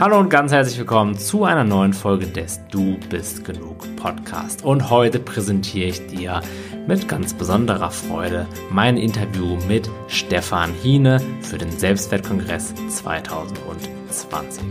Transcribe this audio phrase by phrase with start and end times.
[0.00, 4.64] Hallo und ganz herzlich willkommen zu einer neuen Folge des Du bist genug Podcast.
[4.64, 6.40] Und heute präsentiere ich dir
[6.86, 14.62] mit ganz besonderer Freude mein Interview mit Stefan Hiene für den Selbstwertkongress 2020.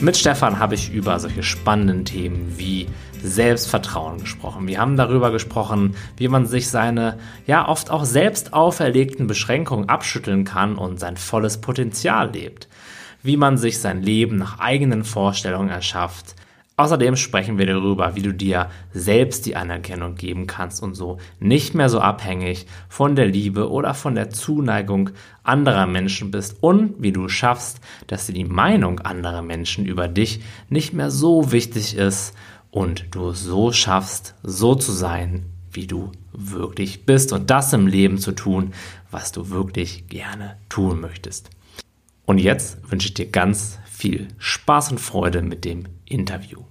[0.00, 2.86] Mit Stefan habe ich über solche spannenden Themen wie
[3.22, 4.68] Selbstvertrauen gesprochen.
[4.68, 10.44] Wir haben darüber gesprochen, wie man sich seine ja oft auch selbst auferlegten Beschränkungen abschütteln
[10.44, 12.68] kann und sein volles Potenzial lebt
[13.26, 16.34] wie man sich sein Leben nach eigenen Vorstellungen erschafft.
[16.78, 21.74] Außerdem sprechen wir darüber, wie du dir selbst die Anerkennung geben kannst und so nicht
[21.74, 25.10] mehr so abhängig von der Liebe oder von der Zuneigung
[25.42, 30.42] anderer Menschen bist und wie du schaffst, dass dir die Meinung anderer Menschen über dich
[30.68, 32.34] nicht mehr so wichtig ist
[32.70, 38.18] und du so schaffst, so zu sein, wie du wirklich bist und das im Leben
[38.18, 38.74] zu tun,
[39.10, 41.55] was du wirklich gerne tun möchtest.
[42.26, 46.64] Und jetzt wünsche ich dir ganz viel Spaß und Freude mit dem Interview.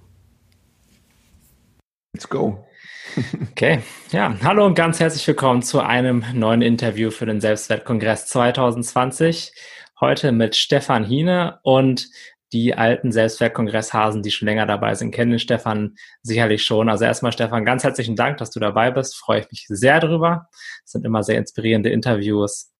[2.13, 2.67] Let's go.
[3.51, 3.79] okay,
[4.11, 9.53] ja, hallo und ganz herzlich willkommen zu einem neuen Interview für den Selbstwertkongress 2020.
[10.01, 12.09] Heute mit Stefan Hiene und
[12.51, 16.89] die alten Selbstwertkongresshasen, die schon länger dabei sind, kennen Stefan sicherlich schon.
[16.89, 19.15] Also erstmal Stefan, ganz herzlichen Dank, dass du dabei bist.
[19.15, 20.49] Freue ich mich sehr drüber.
[20.83, 22.73] Es sind immer sehr inspirierende Interviews.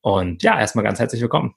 [0.00, 1.54] Und ja, erstmal ganz herzlich willkommen.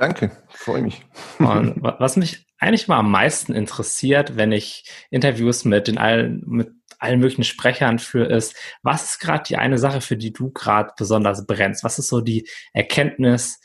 [0.00, 1.04] Danke, freue mich.
[1.38, 6.70] Und was mich eigentlich mal am meisten interessiert, wenn ich Interviews mit den allen, mit
[6.98, 10.92] allen möglichen Sprechern führe, ist, was ist gerade die eine Sache, für die du gerade
[10.96, 11.84] besonders brennst?
[11.84, 13.60] Was ist so die Erkenntnis,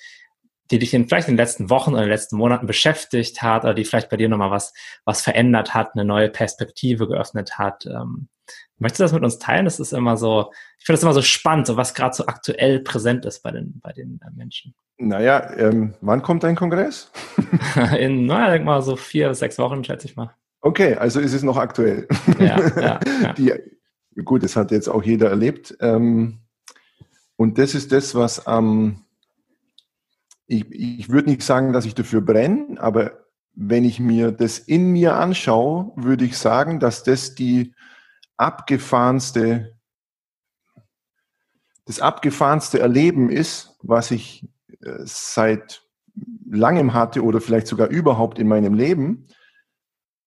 [0.72, 3.64] die dich in, vielleicht in den letzten Wochen oder in den letzten Monaten beschäftigt hat
[3.64, 4.74] oder die vielleicht bei dir nochmal was,
[5.06, 7.86] was verändert hat, eine neue Perspektive geöffnet hat?
[7.86, 8.28] Ähm,
[8.78, 9.64] möchtest du das mit uns teilen?
[9.64, 12.82] Das ist immer so, ich finde das immer so spannend, so was gerade so aktuell
[12.82, 14.76] präsent ist bei den, bei den äh, Menschen.
[14.98, 17.12] Naja, ähm, wann kommt dein Kongress?
[18.00, 20.34] In, naja, denk mal so vier, sechs Wochen, schätze ich mal.
[20.62, 22.08] Okay, also ist es noch aktuell.
[22.40, 23.34] Ja, ja, ja.
[23.34, 23.54] Die,
[24.24, 25.76] gut, das hat jetzt auch jeder erlebt.
[25.80, 26.40] Ähm,
[27.36, 29.02] und das ist das, was ähm,
[30.48, 34.92] ich, ich würde nicht sagen, dass ich dafür brenne, aber wenn ich mir das in
[34.92, 37.74] mir anschaue, würde ich sagen, dass das die
[38.38, 39.78] abgefahrenste,
[41.86, 44.48] das abgefahrenste Erleben ist, was ich
[45.04, 45.84] seit
[46.50, 49.28] langem hatte oder vielleicht sogar überhaupt in meinem Leben,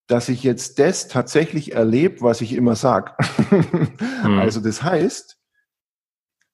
[0.07, 3.13] dass ich jetzt das tatsächlich erlebe, was ich immer sage.
[3.51, 3.89] Mhm.
[4.39, 5.39] Also das heißt,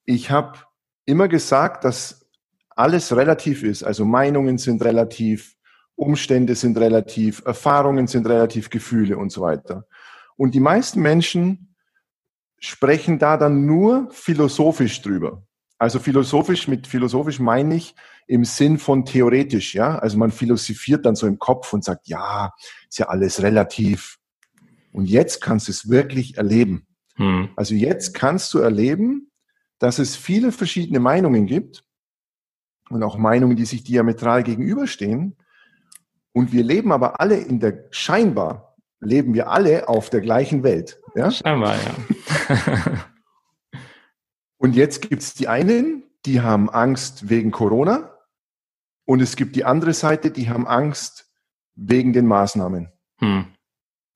[0.05, 0.59] ich habe
[1.07, 2.29] immer gesagt, dass
[2.77, 3.83] alles relativ ist.
[3.83, 5.57] Also Meinungen sind relativ,
[5.95, 9.87] Umstände sind relativ, Erfahrungen sind relativ, Gefühle und so weiter.
[10.37, 11.75] Und die meisten Menschen
[12.59, 15.47] sprechen da dann nur philosophisch drüber.
[15.79, 17.95] Also philosophisch, mit philosophisch meine ich
[18.27, 19.99] im Sinn von theoretisch, ja.
[19.99, 22.53] Also man philosophiert dann so im Kopf und sagt, ja,
[22.89, 24.19] ist ja alles relativ.
[24.93, 26.87] Und jetzt kannst du es wirklich erleben.
[27.17, 27.51] Hm.
[27.57, 29.31] Also jetzt kannst du erleben,
[29.79, 31.85] dass es viele verschiedene Meinungen gibt
[32.89, 35.37] und auch Meinungen, die sich diametral gegenüberstehen.
[36.33, 41.01] Und wir leben aber alle in der, scheinbar leben wir alle auf der gleichen Welt.
[41.15, 41.31] Ja?
[41.31, 43.05] Scheinbar, ja.
[44.65, 48.19] Und jetzt gibt es die einen, die haben Angst wegen Corona
[49.05, 51.31] und es gibt die andere Seite, die haben Angst
[51.75, 52.91] wegen den Maßnahmen.
[53.19, 53.45] Hm.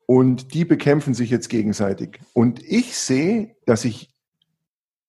[0.06, 2.18] Und die bekämpfen sich jetzt gegenseitig.
[2.32, 4.10] Und ich sehe, dass ich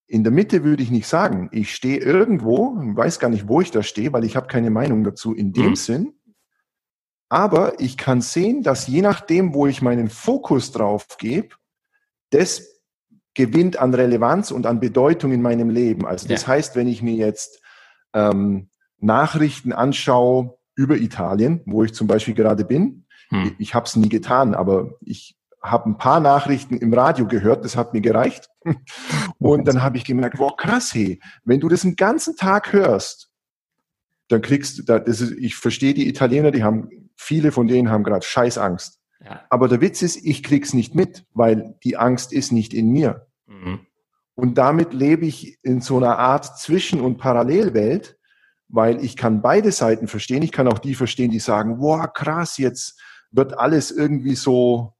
[0.07, 3.71] in der Mitte würde ich nicht sagen, ich stehe irgendwo, weiß gar nicht, wo ich
[3.71, 5.75] da stehe, weil ich habe keine Meinung dazu in dem hm.
[5.77, 6.13] Sinn.
[7.29, 11.55] Aber ich kann sehen, dass je nachdem, wo ich meinen Fokus drauf gebe,
[12.29, 12.78] das
[13.39, 16.05] gewinnt an Relevanz und an Bedeutung in meinem Leben.
[16.05, 16.49] Also das ja.
[16.49, 17.61] heißt, wenn ich mir jetzt
[18.13, 18.67] ähm,
[18.99, 23.43] Nachrichten anschaue über Italien, wo ich zum Beispiel gerade bin, hm.
[23.45, 27.63] ich, ich habe es nie getan, aber ich habe ein paar Nachrichten im Radio gehört,
[27.63, 28.49] das hat mir gereicht.
[29.39, 33.31] Und dann habe ich gemerkt, wow, krass, hey, wenn du das den ganzen Tag hörst,
[34.27, 38.03] dann kriegst du, das ist, ich verstehe die Italiener, die haben, viele von denen haben
[38.03, 38.99] gerade Scheißangst.
[39.23, 39.45] Ja.
[39.49, 43.28] Aber der Witz ist, ich krieg's nicht mit, weil die Angst ist nicht in mir.
[44.39, 48.17] Und damit lebe ich in so einer Art Zwischen- und Parallelwelt,
[48.67, 50.43] weil ich kann beide Seiten verstehen.
[50.43, 53.01] Ich kann auch die verstehen, die sagen, wow, krass, jetzt
[53.31, 54.93] wird alles irgendwie so,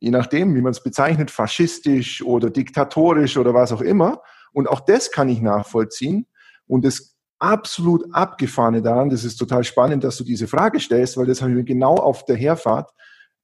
[0.00, 4.22] je nachdem, wie man es bezeichnet, faschistisch oder diktatorisch oder was auch immer.
[4.52, 6.26] Und auch das kann ich nachvollziehen.
[6.66, 11.26] Und das absolut abgefahrene daran, das ist total spannend, dass du diese Frage stellst, weil
[11.26, 12.90] das habe ich mir genau auf der Herfahrt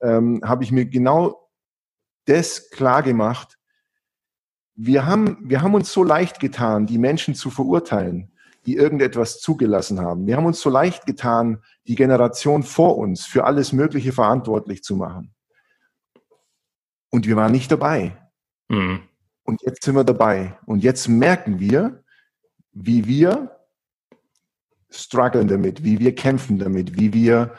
[0.02, 1.48] ähm, habe ich mir genau
[2.26, 3.56] das klar gemacht.
[4.74, 8.32] Wir haben, wir haben uns so leicht getan, die Menschen zu verurteilen.
[8.66, 10.26] die irgendetwas zugelassen haben.
[10.26, 14.96] Wir haben uns so leicht getan, die Generation vor uns für alles Mögliche verantwortlich zu
[14.96, 15.34] machen.
[17.10, 18.16] Und wir waren nicht dabei.
[18.68, 19.00] Mhm.
[19.42, 20.56] Und jetzt sind wir dabei.
[20.64, 22.04] Und jetzt merken wir,
[22.72, 23.58] wie wir
[24.90, 27.54] strugglen damit, wie wir kämpfen damit, wie wir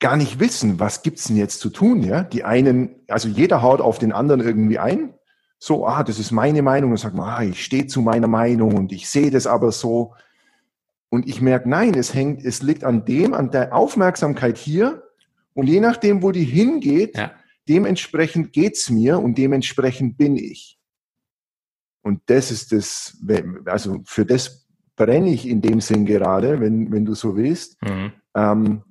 [0.00, 2.22] gar nicht wissen, was gibt's denn jetzt zu tun, ja?
[2.22, 5.14] Die einen, also jeder haut auf den anderen irgendwie ein.
[5.58, 8.76] So, ah, das ist meine Meinung und sagt man, ah, ich stehe zu meiner Meinung
[8.76, 10.14] und ich sehe das aber so.
[11.08, 15.02] Und ich merke, nein, es hängt, es liegt an dem, an der Aufmerksamkeit hier.
[15.54, 17.32] Und je nachdem, wo die hingeht, ja.
[17.68, 20.78] dementsprechend geht's mir und dementsprechend bin ich.
[22.02, 23.18] Und das ist das,
[23.64, 27.82] also für das brenne ich in dem Sinn gerade, wenn, wenn du so willst.
[27.82, 28.12] Mhm.
[28.34, 28.82] Ähm,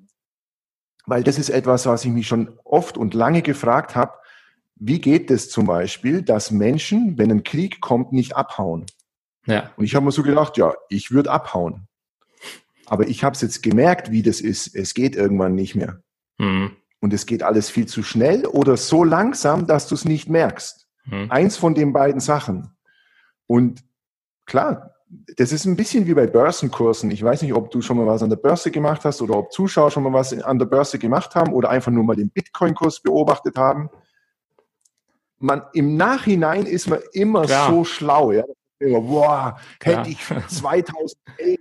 [1.06, 4.14] weil das ist etwas, was ich mich schon oft und lange gefragt habe.
[4.80, 8.86] Wie geht es zum Beispiel, dass Menschen, wenn ein Krieg kommt, nicht abhauen?
[9.46, 9.72] Ja.
[9.78, 11.88] Und ich habe mir so gedacht, ja, ich würde abhauen.
[12.86, 14.76] Aber ich habe es jetzt gemerkt, wie das ist.
[14.76, 16.02] Es geht irgendwann nicht mehr.
[16.38, 16.72] Mhm.
[17.00, 20.88] Und es geht alles viel zu schnell oder so langsam, dass du es nicht merkst.
[21.06, 21.32] Mhm.
[21.32, 22.70] Eins von den beiden Sachen.
[23.46, 23.84] Und
[24.46, 24.96] klar,
[25.38, 27.12] das ist ein bisschen wie bei Börsenkursen.
[27.12, 29.52] Ich weiß nicht, ob du schon mal was an der Börse gemacht hast oder ob
[29.52, 33.02] Zuschauer schon mal was an der Börse gemacht haben oder einfach nur mal den Bitcoin-Kurs
[33.02, 33.90] beobachtet haben.
[35.40, 37.70] Man, Im Nachhinein ist man immer Klar.
[37.70, 38.32] so schlau.
[38.32, 38.44] Ja?
[38.80, 41.60] Boah, hätte ich 2011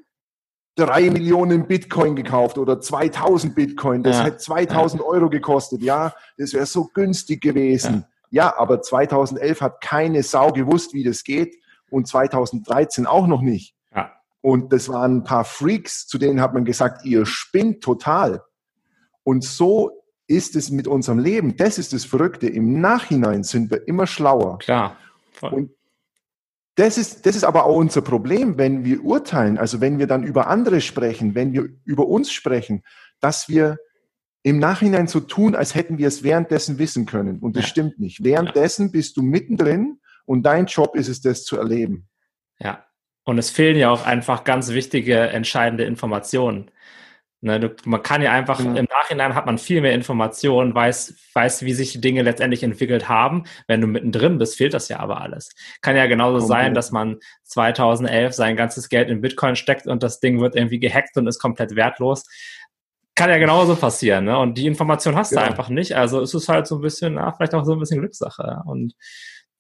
[0.76, 4.24] drei Millionen Bitcoin gekauft oder 2000 Bitcoin, das ja.
[4.24, 5.08] hätte 2000 ja.
[5.08, 5.82] Euro gekostet.
[5.82, 8.04] Ja, das wäre so günstig gewesen.
[8.30, 8.44] Ja.
[8.44, 11.56] ja, aber 2011 hat keine Sau gewusst, wie das geht
[11.90, 13.74] und 2013 auch noch nicht.
[13.94, 14.12] Ja.
[14.42, 18.42] Und das waren ein paar Freaks, zu denen hat man gesagt, ihr spinnt total.
[19.24, 21.56] Und so ist es mit unserem Leben.
[21.56, 22.48] Das ist das Verrückte.
[22.48, 24.58] Im Nachhinein sind wir immer schlauer.
[24.58, 24.96] Klar.
[25.32, 25.52] Voll.
[25.52, 25.70] Und
[26.76, 30.24] das ist, das ist aber auch unser Problem, wenn wir urteilen, also wenn wir dann
[30.24, 32.82] über andere sprechen, wenn wir über uns sprechen,
[33.20, 33.78] dass wir
[34.42, 37.38] im Nachhinein so tun, als hätten wir es währenddessen wissen können.
[37.40, 37.68] Und das ja.
[37.70, 38.22] stimmt nicht.
[38.22, 42.08] Währenddessen bist du mittendrin und dein Job ist es, das zu erleben.
[42.58, 42.84] Ja.
[43.24, 46.70] Und es fehlen ja auch einfach ganz wichtige, entscheidende Informationen.
[47.42, 48.76] Ne, du, man kann ja einfach, genau.
[48.78, 53.10] im Nachhinein hat man viel mehr Informationen, weiß, weiß, wie sich die Dinge letztendlich entwickelt
[53.10, 53.44] haben.
[53.68, 55.50] Wenn du mittendrin bist, fehlt das ja aber alles.
[55.82, 56.46] Kann ja genauso okay.
[56.46, 60.78] sein, dass man 2011 sein ganzes Geld in Bitcoin steckt und das Ding wird irgendwie
[60.78, 62.24] gehackt und ist komplett wertlos.
[63.14, 64.38] Kann ja genauso passieren, ne?
[64.38, 65.40] Und die Information hast ja.
[65.40, 65.94] du einfach nicht.
[65.94, 68.62] Also es ist halt so ein bisschen, na, vielleicht auch so ein bisschen Glückssache.
[68.64, 68.94] Und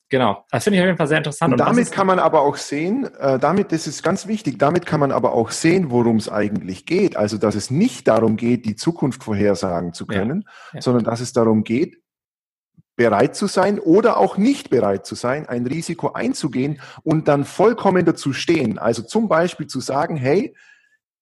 [0.08, 1.52] Genau, das finde ich auf jeden Fall sehr interessant.
[1.52, 4.86] Und, und damit kann man aber auch sehen, äh, damit, das ist ganz wichtig, damit
[4.86, 7.16] kann man aber auch sehen, worum es eigentlich geht.
[7.16, 10.82] Also, dass es nicht darum geht, die Zukunft vorhersagen zu können, ja, ja.
[10.82, 12.00] sondern dass es darum geht,
[12.94, 18.04] bereit zu sein oder auch nicht bereit zu sein, ein Risiko einzugehen und dann vollkommen
[18.04, 18.78] dazu stehen.
[18.78, 20.54] Also zum Beispiel zu sagen, hey,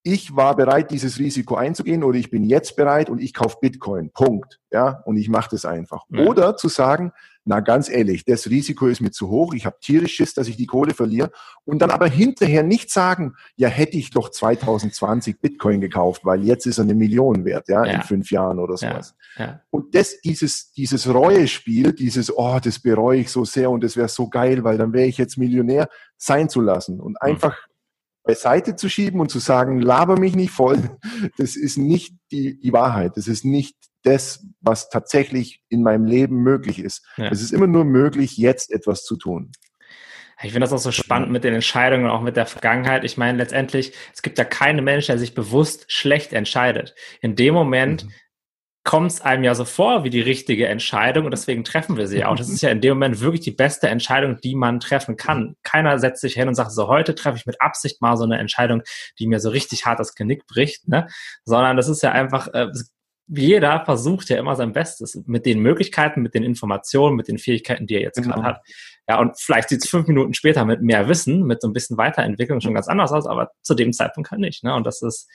[0.05, 4.11] ich war bereit, dieses Risiko einzugehen oder ich bin jetzt bereit und ich kaufe Bitcoin.
[4.11, 4.61] Punkt.
[4.71, 6.05] Ja, und ich mache das einfach.
[6.11, 6.27] Ja.
[6.27, 7.13] Oder zu sagen,
[7.45, 10.57] na ganz ehrlich, das Risiko ist mir zu hoch, ich habe tierisch Schiss, dass ich
[10.57, 11.31] die Kohle verliere
[11.65, 16.67] und dann aber hinterher nicht sagen, ja hätte ich doch 2020 Bitcoin gekauft, weil jetzt
[16.67, 17.93] ist er eine Million wert, ja, ja.
[17.93, 19.15] in fünf Jahren oder sowas.
[19.37, 19.45] Ja.
[19.45, 19.61] Ja.
[19.71, 24.09] Und das, dieses, dieses Reuespiel, dieses, oh, das bereue ich so sehr und das wäre
[24.09, 27.29] so geil, weil dann wäre ich jetzt Millionär, sein zu lassen und mhm.
[27.29, 27.57] einfach
[28.23, 30.79] beiseite zu schieben und zu sagen, laber mich nicht voll,
[31.37, 36.43] das ist nicht die, die Wahrheit, das ist nicht das, was tatsächlich in meinem Leben
[36.43, 37.07] möglich ist.
[37.17, 37.29] Ja.
[37.29, 39.53] Es ist immer nur möglich, jetzt etwas zu tun.
[40.43, 43.05] Ich finde das auch so spannend mit den Entscheidungen, auch mit der Vergangenheit.
[43.05, 46.95] Ich meine, letztendlich, es gibt ja keinen Mensch, der sich bewusst schlecht entscheidet.
[47.21, 48.11] In dem Moment mhm.
[48.83, 52.25] kommt es einem ja so vor wie die richtige Entscheidung und deswegen treffen wir sie
[52.25, 52.37] auch.
[52.37, 55.55] Das ist ja in dem Moment wirklich die beste Entscheidung, die man treffen kann.
[55.63, 58.39] Keiner setzt sich hin und sagt, so heute treffe ich mit Absicht mal so eine
[58.39, 58.83] Entscheidung,
[59.19, 61.07] die mir so richtig hart das Genick bricht, ne?
[61.45, 62.67] Sondern das ist ja einfach, äh,
[63.27, 67.87] jeder versucht ja immer sein Bestes mit den Möglichkeiten, mit den Informationen, mit den Fähigkeiten,
[67.87, 68.35] die er jetzt genau.
[68.35, 68.61] gerade hat.
[69.09, 71.97] Ja, und vielleicht sieht es fünf Minuten später mit mehr Wissen, mit so ein bisschen
[71.97, 74.65] Weiterentwicklung schon ganz anders aus, aber zu dem Zeitpunkt halt nicht.
[74.65, 74.75] Ne?
[74.75, 75.29] Und das ist,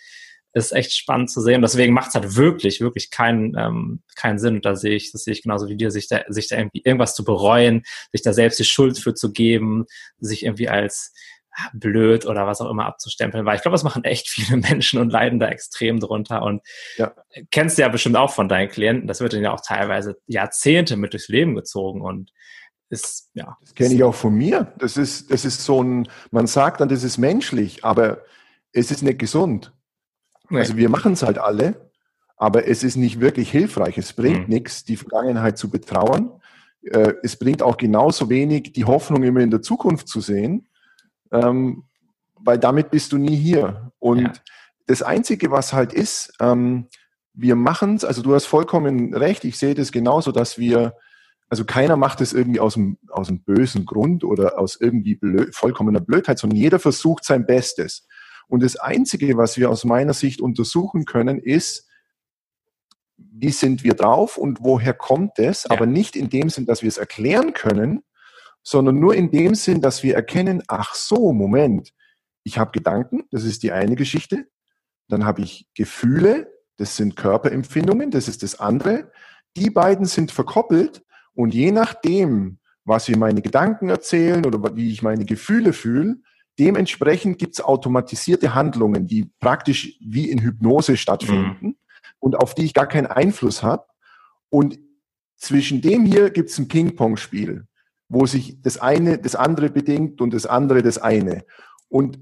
[0.53, 1.61] ist echt spannend zu sehen.
[1.61, 4.55] deswegen macht es halt wirklich, wirklich keinen, ähm, keinen Sinn.
[4.55, 6.81] Und da sehe ich, das sehe ich genauso wie dir, sich da, sich da irgendwie
[6.83, 9.85] irgendwas zu bereuen, sich da selbst die Schuld für zu geben,
[10.19, 11.13] sich irgendwie als
[11.73, 15.11] blöd oder was auch immer abzustempeln, weil ich glaube, das machen echt viele Menschen und
[15.11, 16.41] leiden da extrem drunter.
[16.43, 16.61] Und
[16.97, 17.13] ja.
[17.51, 20.97] kennst du ja bestimmt auch von deinen Klienten, das wird dann ja auch teilweise Jahrzehnte
[20.97, 22.31] mit durchs Leben gezogen und
[22.89, 23.57] ist, ja.
[23.61, 24.73] Das kenne ich auch von mir.
[24.79, 28.23] Das ist, das ist so ein, man sagt dann, das ist menschlich, aber
[28.71, 29.73] es ist nicht gesund.
[30.49, 30.59] Nee.
[30.59, 31.91] Also wir machen es halt alle,
[32.35, 33.97] aber es ist nicht wirklich hilfreich.
[33.97, 34.53] Es bringt mhm.
[34.53, 36.31] nichts, die Vergangenheit zu betrauern.
[36.81, 40.68] Äh, es bringt auch genauso wenig, die Hoffnung immer in der Zukunft zu sehen.
[41.31, 41.83] Ähm,
[42.35, 43.91] weil damit bist du nie hier.
[43.99, 44.33] Und ja.
[44.87, 46.87] das Einzige, was halt ist, ähm,
[47.33, 50.95] wir machen es, also du hast vollkommen recht, ich sehe das genauso, dass wir,
[51.49, 55.55] also keiner macht es irgendwie aus dem, aus dem bösen Grund oder aus irgendwie blöd,
[55.55, 58.07] vollkommener Blödheit, sondern jeder versucht sein Bestes.
[58.47, 61.87] Und das Einzige, was wir aus meiner Sicht untersuchen können, ist,
[63.17, 65.71] wie sind wir drauf und woher kommt es, ja.
[65.71, 68.03] aber nicht in dem Sinn, dass wir es erklären können,
[68.63, 71.93] sondern nur in dem Sinn, dass wir erkennen, ach so, Moment,
[72.43, 74.47] ich habe Gedanken, das ist die eine Geschichte,
[75.07, 79.11] dann habe ich Gefühle, das sind Körperempfindungen, das ist das andere.
[79.57, 85.01] Die beiden sind verkoppelt und je nachdem, was wir meine Gedanken erzählen oder wie ich
[85.01, 86.17] meine Gefühle fühle,
[86.57, 91.75] dementsprechend gibt es automatisierte Handlungen, die praktisch wie in Hypnose stattfinden mhm.
[92.19, 93.85] und auf die ich gar keinen Einfluss habe.
[94.49, 94.79] Und
[95.37, 97.65] zwischen dem hier gibt es ein Ping-Pong-Spiel,
[98.09, 101.45] wo sich das eine das andere bedingt und das andere das eine.
[101.87, 102.19] Und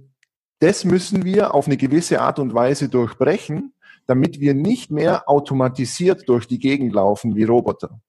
[0.59, 3.73] das müssen wir auf eine gewisse Art und Weise durchbrechen,
[4.05, 8.01] damit wir nicht mehr automatisiert durch die Gegend laufen wie Roboter.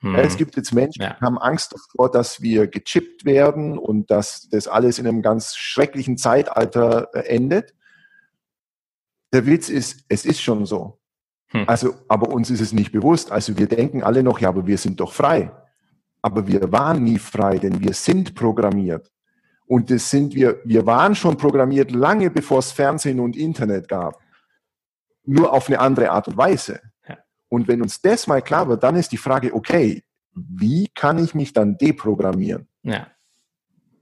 [0.00, 0.14] Hm.
[0.14, 1.16] Es gibt jetzt Menschen, ja.
[1.18, 5.56] die haben Angst davor, dass wir gechippt werden und dass das alles in einem ganz
[5.56, 7.74] schrecklichen Zeitalter äh, endet.
[9.32, 11.00] Der Witz ist, es ist schon so.
[11.48, 11.64] Hm.
[11.66, 13.32] Also, aber uns ist es nicht bewusst.
[13.32, 15.50] Also wir denken alle noch, ja, aber wir sind doch frei.
[16.22, 19.10] Aber wir waren nie frei, denn wir sind programmiert.
[19.66, 24.18] Und das sind wir, wir waren schon programmiert lange bevor es Fernsehen und Internet gab
[25.28, 26.80] nur auf eine andere Art und Weise.
[27.50, 30.02] Und wenn uns das mal klar wird, dann ist die Frage, okay,
[30.34, 32.68] wie kann ich mich dann deprogrammieren?
[32.82, 33.06] Ja.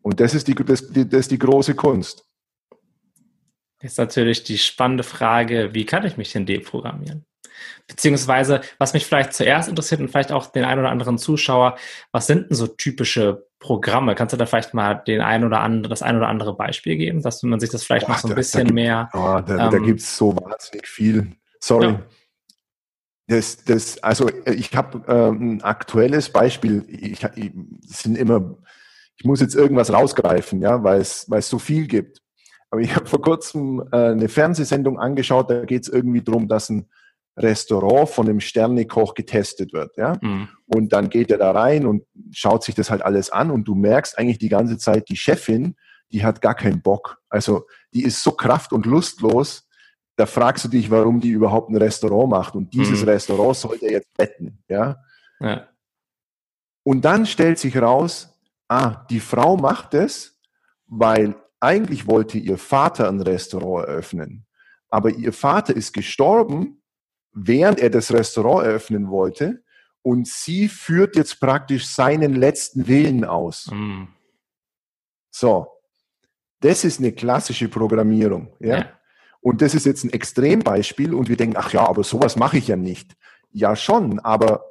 [0.02, 2.24] Und das ist die, das, das ist die große Kunst.
[3.80, 7.24] Ist natürlich die spannende Frage, wie kann ich mich denn deprogrammieren?
[7.86, 11.76] Beziehungsweise, was mich vielleicht zuerst interessiert und vielleicht auch den einen oder anderen Zuschauer,
[12.12, 14.14] was sind denn so typische Programme?
[14.14, 17.22] Kannst du da vielleicht mal den ein oder andere, das ein oder andere Beispiel geben,
[17.22, 19.08] dass man sich das vielleicht Boah, noch so ein da, bisschen da mehr.
[19.12, 21.32] Oh, da, ähm, da gibt es so wahnsinnig viel.
[21.60, 21.86] Sorry.
[21.86, 22.02] Ja.
[23.28, 26.84] Das, das, also ich habe äh, ein aktuelles Beispiel.
[26.88, 28.56] Ich, ich, sind immer,
[29.16, 32.22] ich muss jetzt irgendwas rausgreifen, ja, weil es, weil es so viel gibt.
[32.70, 36.68] Aber ich habe vor kurzem äh, eine Fernsehsendung angeschaut, da geht es irgendwie darum, dass
[36.68, 36.88] ein
[37.36, 40.16] Restaurant von einem Sternekoch getestet wird, ja.
[40.20, 40.48] Mhm.
[40.66, 43.74] Und dann geht er da rein und schaut sich das halt alles an und du
[43.74, 45.76] merkst eigentlich die ganze Zeit, die Chefin,
[46.12, 47.18] die hat gar keinen Bock.
[47.28, 49.68] Also die ist so kraft- und lustlos,
[50.16, 52.54] da fragst du dich, warum die überhaupt ein Restaurant macht.
[52.54, 53.08] Und dieses mhm.
[53.08, 54.96] Restaurant sollte jetzt betten, ja?
[55.40, 55.68] ja.
[56.82, 58.38] Und dann stellt sich raus,
[58.68, 60.40] ah, die Frau macht es,
[60.86, 64.46] weil eigentlich wollte ihr Vater ein Restaurant eröffnen.
[64.88, 66.80] Aber ihr Vater ist gestorben
[67.36, 69.62] während er das Restaurant eröffnen wollte.
[70.02, 73.68] Und sie führt jetzt praktisch seinen letzten Willen aus.
[73.72, 74.04] Mm.
[75.30, 75.66] So,
[76.60, 78.54] das ist eine klassische Programmierung.
[78.60, 78.78] Ja?
[78.78, 78.92] ja?
[79.40, 82.68] Und das ist jetzt ein Extrembeispiel und wir denken, ach ja, aber sowas mache ich
[82.68, 83.16] ja nicht.
[83.50, 84.64] Ja schon, aber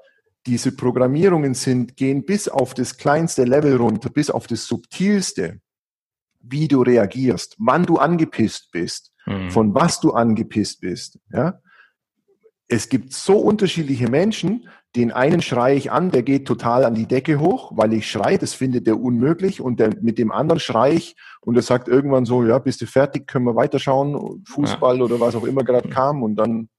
[0.45, 5.59] diese Programmierungen sind, gehen bis auf das kleinste Level runter, bis auf das subtilste,
[6.39, 9.49] wie du reagierst, wann du angepisst bist, mhm.
[9.49, 11.19] von was du angepisst bist.
[11.31, 11.61] Ja?
[12.67, 17.05] Es gibt so unterschiedliche Menschen, den einen schreie ich an, der geht total an die
[17.05, 19.61] Decke hoch, weil ich schreie, das findet er unmöglich.
[19.61, 22.85] Und der, mit dem anderen schreie ich und er sagt irgendwann so, ja, bist du
[22.85, 25.03] fertig, können wir weiterschauen, Fußball ja.
[25.03, 26.23] oder was auch immer gerade kam.
[26.23, 26.69] Und dann,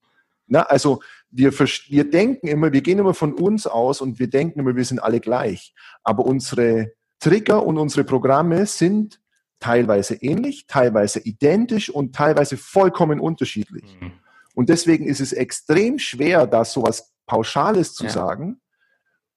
[0.46, 1.00] na, also
[1.30, 4.84] wir, wir denken immer, wir gehen immer von uns aus und wir denken immer, wir
[4.84, 5.74] sind alle gleich.
[6.02, 9.20] Aber unsere Trigger und unsere Programme sind
[9.60, 13.98] teilweise ähnlich, teilweise identisch und teilweise vollkommen unterschiedlich.
[14.00, 14.12] Mhm.
[14.56, 18.10] Und deswegen ist es extrem schwer, da so was Pauschales zu ja.
[18.10, 18.58] sagen.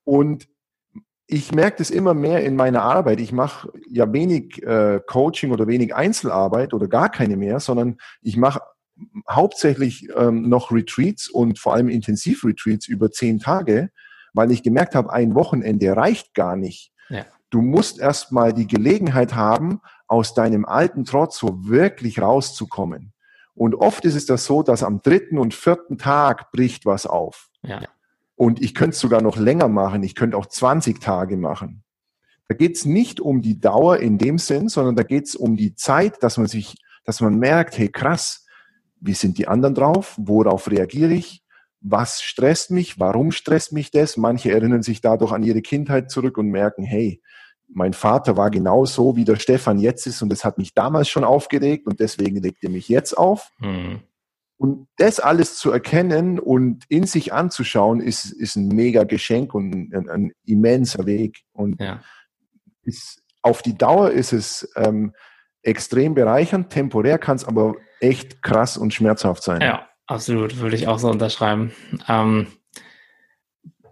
[0.05, 0.47] Und
[1.27, 3.19] ich merke das immer mehr in meiner Arbeit.
[3.19, 8.37] Ich mache ja wenig äh, Coaching oder wenig Einzelarbeit oder gar keine mehr, sondern ich
[8.37, 8.61] mache
[9.29, 13.89] hauptsächlich ähm, noch Retreats und vor allem Intensivretreats über zehn Tage,
[14.33, 16.93] weil ich gemerkt habe, ein Wochenende reicht gar nicht.
[17.09, 17.25] Ja.
[17.49, 23.11] Du musst erstmal die Gelegenheit haben, aus deinem alten Trotz so wirklich rauszukommen.
[23.59, 27.49] Und oft ist es das so, dass am dritten und vierten Tag bricht was auf.
[27.61, 27.81] Ja.
[28.35, 30.01] Und ich könnte es sogar noch länger machen.
[30.01, 31.83] Ich könnte auch 20 Tage machen.
[32.47, 35.57] Da geht es nicht um die Dauer in dem Sinn, sondern da geht es um
[35.57, 38.45] die Zeit, dass man sich, dass man merkt, hey krass,
[39.01, 40.15] wie sind die anderen drauf?
[40.17, 41.43] Worauf reagiere ich?
[41.81, 42.97] Was stresst mich?
[42.97, 44.15] Warum stresst mich das?
[44.15, 47.21] Manche erinnern sich dadurch an ihre Kindheit zurück und merken, hey,
[47.71, 51.09] mein Vater war genau so, wie der Stefan jetzt ist und das hat mich damals
[51.09, 53.51] schon aufgeregt und deswegen regt er mich jetzt auf.
[53.59, 54.01] Mhm.
[54.57, 59.93] Und das alles zu erkennen und in sich anzuschauen, ist, ist ein mega Geschenk und
[59.93, 61.43] ein, ein immenser Weg.
[61.53, 62.01] Und ja.
[62.83, 65.13] ist, auf die Dauer ist es, ähm,
[65.61, 69.61] extrem bereichernd, temporär kann es aber echt krass und schmerzhaft sein.
[69.61, 71.73] Ja, absolut, würde ich auch so unterschreiben.
[72.07, 72.47] Ähm,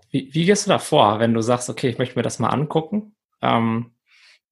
[0.10, 2.50] wie, wie, gehst du da vor, wenn du sagst, okay, ich möchte mir das mal
[2.50, 3.15] angucken?
[3.41, 3.91] Ähm,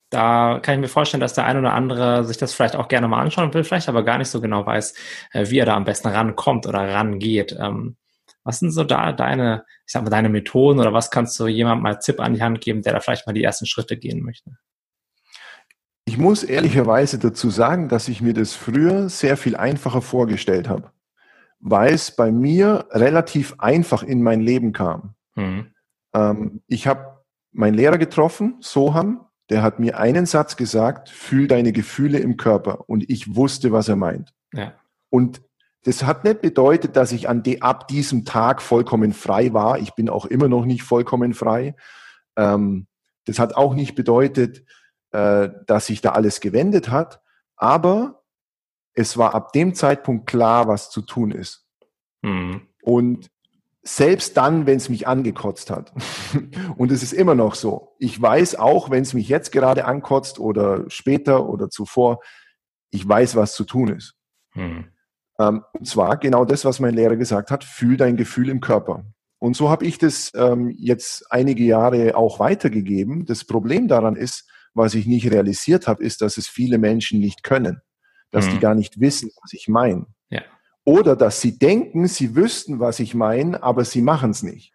[0.10, 3.08] da kann ich mir vorstellen, dass der ein oder andere sich das vielleicht auch gerne
[3.08, 4.94] mal anschauen will, vielleicht aber gar nicht so genau weiß,
[5.34, 7.56] äh, wie er da am besten rankommt oder rangeht.
[7.60, 7.98] Ähm,
[8.44, 11.84] was sind so da deine, ich sag mal, deine Methoden oder was kannst du jemandem
[11.84, 14.52] mal Tipp an die Hand geben, der da vielleicht mal die ersten Schritte gehen möchte?
[16.06, 20.92] Ich muss ehrlicherweise dazu sagen, dass ich mir das früher sehr viel einfacher vorgestellt habe,
[21.60, 25.16] weil es bei mir relativ einfach in mein Leben kam.
[25.34, 25.74] Mhm.
[26.14, 27.15] Ähm, ich habe
[27.56, 32.90] meinen Lehrer getroffen, Soham, der hat mir einen Satz gesagt, fühl deine Gefühle im Körper.
[32.90, 34.34] Und ich wusste, was er meint.
[34.54, 34.74] Ja.
[35.10, 35.42] Und
[35.84, 39.78] das hat nicht bedeutet, dass ich an de, ab diesem Tag vollkommen frei war.
[39.78, 41.76] Ich bin auch immer noch nicht vollkommen frei.
[42.36, 42.88] Ähm,
[43.26, 44.66] das hat auch nicht bedeutet,
[45.12, 47.22] äh, dass sich da alles gewendet hat.
[47.56, 48.24] Aber
[48.94, 51.68] es war ab dem Zeitpunkt klar, was zu tun ist.
[52.24, 52.68] Mhm.
[52.82, 53.30] Und
[53.88, 55.94] selbst dann, wenn es mich angekotzt hat.
[56.78, 57.96] Und es ist immer noch so.
[58.00, 62.20] Ich weiß auch, wenn es mich jetzt gerade ankotzt oder später oder zuvor,
[62.90, 64.16] ich weiß, was zu tun ist.
[64.54, 64.86] Hm.
[65.40, 69.06] Ähm, und zwar genau das, was mein Lehrer gesagt hat, fühl dein Gefühl im Körper.
[69.38, 73.26] Und so habe ich das ähm, jetzt einige Jahre auch weitergegeben.
[73.26, 77.44] Das Problem daran ist, was ich nicht realisiert habe, ist, dass es viele Menschen nicht
[77.44, 77.82] können.
[78.32, 78.54] Dass hm.
[78.54, 80.08] die gar nicht wissen, was ich meine.
[80.30, 80.42] Ja.
[80.86, 84.72] Oder dass sie denken, sie wüssten, was ich meine, aber sie machen es nicht.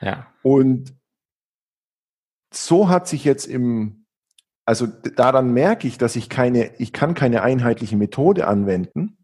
[0.00, 0.28] Ja.
[0.42, 0.94] Und
[2.52, 4.06] so hat sich jetzt im,
[4.64, 9.18] also daran merke ich, dass ich keine, ich kann keine einheitliche Methode anwenden.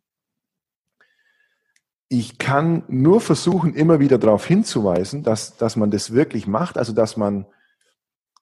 [2.08, 6.92] Ich kann nur versuchen, immer wieder darauf hinzuweisen, dass, dass man das wirklich macht, also
[6.92, 7.46] dass man,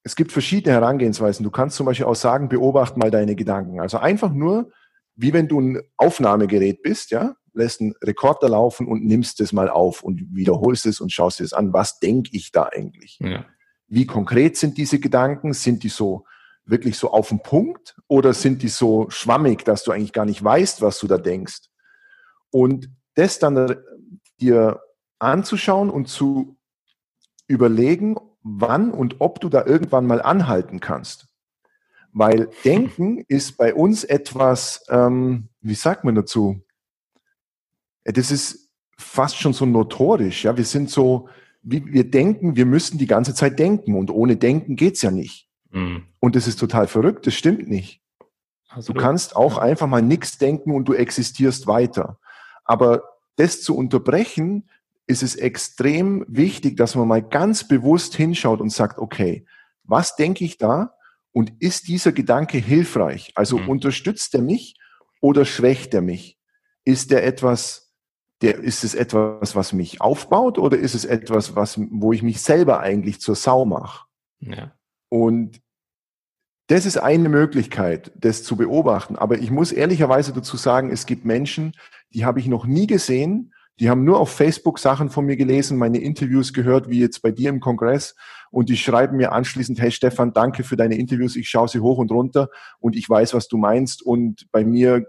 [0.03, 1.45] es gibt verschiedene Herangehensweisen.
[1.45, 3.81] Du kannst zum Beispiel auch sagen, beobachte mal deine Gedanken.
[3.81, 4.73] Also einfach nur,
[5.15, 9.69] wie wenn du ein Aufnahmegerät bist, ja, lässt einen Rekorder laufen und nimmst es mal
[9.69, 11.73] auf und wiederholst es und schaust dir es an.
[11.73, 13.19] Was denke ich da eigentlich?
[13.21, 13.45] Ja.
[13.89, 15.53] Wie konkret sind diese Gedanken?
[15.53, 16.25] Sind die so
[16.65, 20.43] wirklich so auf den Punkt oder sind die so schwammig, dass du eigentlich gar nicht
[20.43, 21.69] weißt, was du da denkst?
[22.51, 23.77] Und das dann
[24.41, 24.81] dir
[25.19, 26.57] anzuschauen und zu
[27.47, 31.29] überlegen, wann und ob du da irgendwann mal anhalten kannst.
[32.13, 36.63] Weil Denken ist bei uns etwas, ähm, wie sagt man dazu?
[38.05, 40.45] Das ist fast schon so notorisch.
[40.45, 41.29] Ja, wir sind so,
[41.63, 45.49] wir denken, wir müssen die ganze Zeit denken und ohne Denken geht's ja nicht.
[45.71, 46.05] Mhm.
[46.21, 48.01] Und das ist total verrückt, das stimmt nicht.
[48.69, 49.63] Also du kannst auch ja.
[49.63, 52.19] einfach mal nichts denken und du existierst weiter.
[52.65, 53.03] Aber
[53.37, 54.69] das zu unterbrechen,
[55.07, 59.45] ist es extrem wichtig, dass man mal ganz bewusst hinschaut und sagt, okay,
[59.85, 60.95] was denke ich da?
[61.33, 63.33] Und ist dieser Gedanke hilfreich?
[63.35, 63.69] Also mhm.
[63.69, 64.77] unterstützt er mich
[65.21, 66.39] oder schwächt er mich?
[66.85, 67.92] Ist der etwas
[68.43, 72.43] der, ist es etwas, was mich aufbaut oder ist es etwas, was, wo ich mich
[72.43, 74.07] selber eigentlich zur Sau mache?
[74.41, 74.73] Ja.
[75.09, 75.61] Und
[76.69, 79.17] das ist eine Möglichkeit, das zu beobachten.
[79.17, 81.73] Aber ich muss ehrlicherweise dazu sagen, es gibt Menschen,
[82.15, 83.53] die habe ich noch nie gesehen.
[83.79, 87.31] Die haben nur auf Facebook Sachen von mir gelesen, meine Interviews gehört, wie jetzt bei
[87.31, 88.15] dir im Kongress.
[88.51, 91.37] Und die schreiben mir anschließend, hey Stefan, danke für deine Interviews.
[91.37, 92.49] Ich schaue sie hoch und runter
[92.81, 94.03] und ich weiß, was du meinst.
[94.03, 95.07] Und bei mir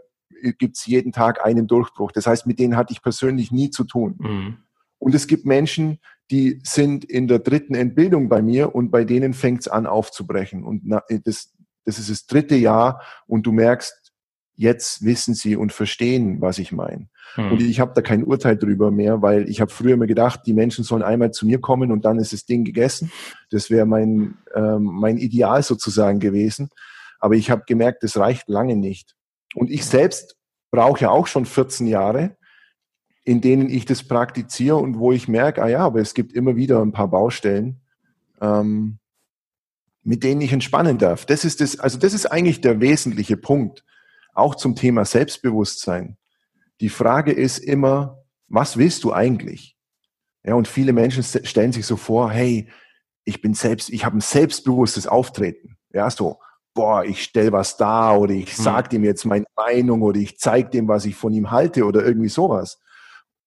[0.51, 2.11] gibt es jeden Tag einen Durchbruch.
[2.11, 4.15] Das heißt, mit denen hatte ich persönlich nie zu tun.
[4.19, 4.57] Mhm.
[4.99, 5.99] Und es gibt Menschen,
[6.31, 10.63] die sind in der dritten Entbildung bei mir und bei denen fängt es an aufzubrechen.
[10.63, 10.83] Und
[11.25, 11.53] das,
[11.85, 14.03] das ist das dritte Jahr und du merkst,
[14.55, 17.09] jetzt wissen sie und verstehen, was ich meine.
[17.35, 17.51] Mhm.
[17.51, 20.53] Und ich habe da kein Urteil drüber mehr, weil ich habe früher immer gedacht, die
[20.53, 23.11] Menschen sollen einmal zu mir kommen und dann ist das Ding gegessen.
[23.49, 26.69] Das wäre mein, ähm, mein Ideal sozusagen gewesen.
[27.19, 29.15] Aber ich habe gemerkt, das reicht lange nicht.
[29.55, 30.37] Und ich selbst
[30.71, 32.35] brauche ja auch schon 14 Jahre,
[33.23, 36.55] in denen ich das praktiziere und wo ich merke, ah ja, aber es gibt immer
[36.55, 37.81] wieder ein paar Baustellen,
[38.41, 38.99] ähm,
[40.03, 41.25] mit denen ich entspannen darf.
[41.25, 43.85] Das ist das, also das ist eigentlich der wesentliche Punkt,
[44.33, 46.17] auch zum Thema Selbstbewusstsein.
[46.81, 49.77] Die Frage ist immer, was willst du eigentlich?
[50.43, 52.67] Ja, und viele Menschen stellen sich so vor, hey,
[53.23, 55.77] ich bin selbst, ich habe ein selbstbewusstes Auftreten.
[55.93, 56.41] Ja, so,
[56.73, 58.63] boah, ich stell was da oder ich hm.
[58.63, 62.03] sag dem jetzt meine Meinung oder ich zeig dem, was ich von ihm halte oder
[62.03, 62.79] irgendwie sowas.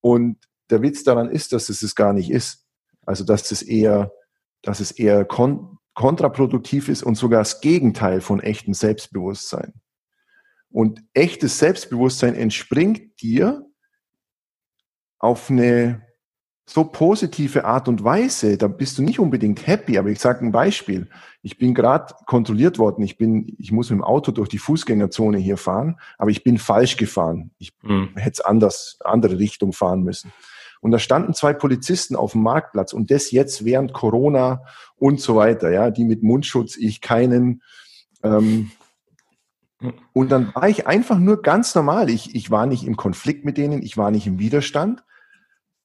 [0.01, 0.39] Und
[0.71, 2.67] der Witz daran ist, dass es es gar nicht ist.
[3.05, 4.13] Also, dass es eher,
[4.63, 9.81] dass es eher kon kontraproduktiv ist und sogar das Gegenteil von echtem Selbstbewusstsein.
[10.69, 13.65] Und echtes Selbstbewusstsein entspringt dir
[15.19, 16.06] auf eine
[16.69, 19.99] so positive Art und Weise, da bist du nicht unbedingt happy.
[19.99, 21.09] Aber ich sage ein Beispiel.
[21.43, 23.05] Ich bin gerade kontrolliert worden.
[23.05, 26.59] Ich bin, ich muss mit dem Auto durch die Fußgängerzone hier fahren, aber ich bin
[26.59, 27.53] falsch gefahren.
[27.59, 28.11] Ich mhm.
[28.17, 30.33] hätte es anders, andere Richtung fahren müssen.
[30.81, 34.63] Und da standen zwei Polizisten auf dem Marktplatz und das jetzt während Corona
[34.97, 37.63] und so weiter, ja, die mit Mundschutz, ich keinen.
[38.23, 38.73] Ähm,
[40.13, 42.11] und dann war ich einfach nur ganz normal.
[42.11, 45.05] Ich, ich war nicht im Konflikt mit denen, ich war nicht im Widerstand.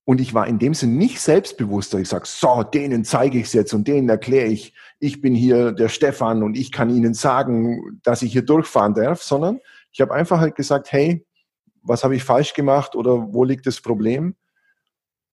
[0.04, 2.00] Und ich war in dem Sinn nicht selbstbewusster.
[2.00, 5.72] Ich sage, so, denen zeige ich es jetzt und denen erkläre ich, ich bin hier
[5.72, 9.60] der Stefan und ich kann ihnen sagen, dass ich hier durchfahren darf, sondern
[9.92, 11.26] ich habe einfach halt gesagt, hey,
[11.84, 14.36] was habe ich falsch gemacht oder wo liegt das Problem?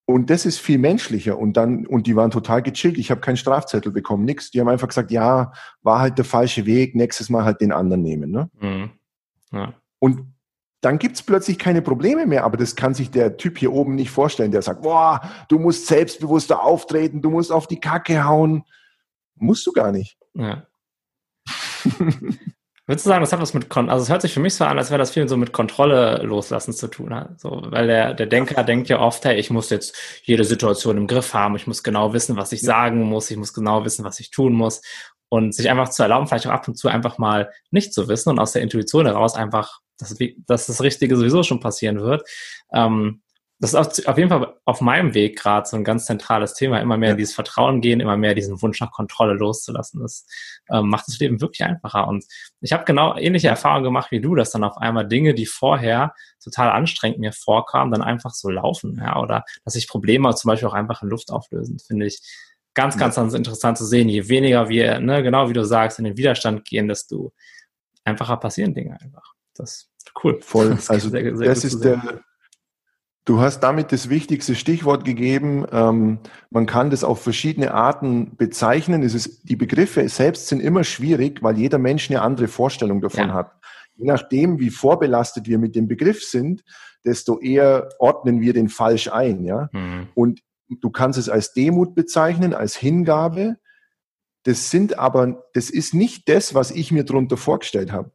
[0.04, 1.38] Und das ist viel menschlicher.
[1.38, 2.96] Und dann, und die waren total gechillt.
[2.96, 4.50] Ich habe keinen Strafzettel bekommen, nix.
[4.50, 5.52] Die haben einfach gesagt, ja,
[5.82, 8.30] war halt der falsche Weg, nächstes Mal halt den anderen nehmen.
[8.30, 8.50] Ne?
[8.58, 8.90] Mhm.
[9.52, 9.74] Ja.
[9.98, 10.32] Und
[10.80, 14.10] dann gibt's plötzlich keine Probleme mehr, aber das kann sich der Typ hier oben nicht
[14.10, 18.64] vorstellen, der sagt, boah, du musst selbstbewusster auftreten, du musst auf die Kacke hauen.
[19.34, 20.16] Musst du gar nicht.
[20.34, 20.66] Ja.
[22.88, 24.64] Würdest du sagen, das hat was mit Kon also es hört sich für mich so
[24.64, 27.14] an, als wäre das viel so mit Kontrolle loslassen zu tun.
[27.36, 31.06] So, weil der, der Denker denkt ja oft, hey, ich muss jetzt jede Situation im
[31.06, 34.20] Griff haben, ich muss genau wissen, was ich sagen muss, ich muss genau wissen, was
[34.20, 34.80] ich tun muss.
[35.28, 38.30] Und sich einfach zu erlauben, vielleicht auch ab und zu einfach mal nicht zu wissen
[38.30, 42.28] und aus der Intuition heraus einfach, dass, dass das Richtige sowieso schon passieren wird.
[42.72, 43.22] Ähm,
[43.60, 46.96] das ist auf jeden Fall auf meinem Weg gerade so ein ganz zentrales Thema, immer
[46.96, 47.14] mehr ja.
[47.16, 50.00] dieses Vertrauen gehen, immer mehr diesen Wunsch nach Kontrolle loszulassen.
[50.00, 50.26] Das
[50.70, 52.06] ähm, macht das Leben wirklich einfacher.
[52.06, 52.24] Und
[52.60, 56.14] ich habe genau ähnliche Erfahrungen gemacht wie du, dass dann auf einmal Dinge, die vorher
[56.42, 59.00] total anstrengend mir vorkamen, dann einfach so laufen.
[59.02, 62.20] Ja, oder dass sich Probleme zum Beispiel auch einfach in Luft auflösen, finde ich
[62.74, 64.08] ganz, ganz, ganz interessant zu sehen.
[64.08, 67.32] Je weniger wir, ne, genau wie du sagst, in den Widerstand gehen, desto
[68.04, 69.34] einfacher passieren Dinge einfach.
[69.54, 69.87] Das
[70.22, 70.38] cool.
[70.40, 70.70] Voll.
[70.70, 72.22] Das also sehr, sehr das ist der
[73.28, 75.66] Du hast damit das wichtigste Stichwort gegeben.
[75.70, 79.02] Ähm, man kann das auf verschiedene Arten bezeichnen.
[79.02, 83.28] Es ist, die Begriffe selbst sind immer schwierig, weil jeder Mensch eine andere Vorstellung davon
[83.28, 83.34] ja.
[83.34, 83.52] hat.
[83.96, 86.64] Je nachdem, wie vorbelastet wir mit dem Begriff sind,
[87.04, 89.44] desto eher ordnen wir den falsch ein.
[89.44, 89.68] Ja?
[89.72, 90.08] Mhm.
[90.14, 90.40] Und
[90.80, 93.58] du kannst es als Demut bezeichnen, als Hingabe.
[94.44, 98.10] Das sind aber, das ist nicht das, was ich mir darunter vorgestellt habe.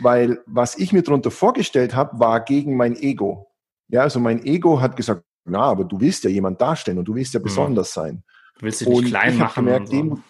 [0.00, 3.50] Weil was ich mir darunter vorgestellt habe, war gegen mein Ego.
[3.88, 7.14] Ja, also mein Ego hat gesagt, na, aber du willst ja jemand darstellen und du
[7.14, 7.44] willst ja mhm.
[7.44, 8.24] besonders sein.
[8.58, 9.64] Du willst dich nicht klein machen.
[9.64, 9.94] Gemerkt, so.
[9.94, 10.20] Demut,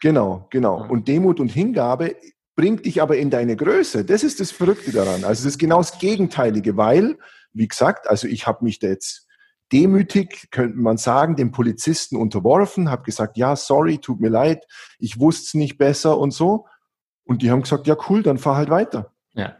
[0.00, 0.80] genau, genau.
[0.80, 0.86] Ja.
[0.86, 2.16] Und Demut und Hingabe
[2.56, 4.04] bringt dich aber in deine Größe.
[4.04, 5.24] Das ist das Verrückte daran.
[5.24, 7.18] Also das ist genau das Gegenteilige, weil,
[7.52, 9.26] wie gesagt, also ich habe mich da jetzt
[9.72, 14.64] demütig, könnte man sagen, dem Polizisten unterworfen, habe gesagt, ja, sorry, tut mir leid,
[14.98, 16.66] ich wusste es nicht besser und so.
[17.24, 19.12] Und die haben gesagt, ja, cool, dann fahr halt weiter.
[19.32, 19.56] Ja.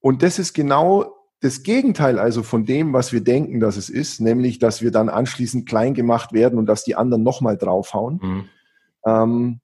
[0.00, 4.20] Und das ist genau das Gegenteil also von dem, was wir denken, dass es ist,
[4.20, 8.20] nämlich, dass wir dann anschließend klein gemacht werden und dass die anderen nochmal draufhauen.
[8.22, 8.48] Mhm.
[9.04, 9.60] Ähm,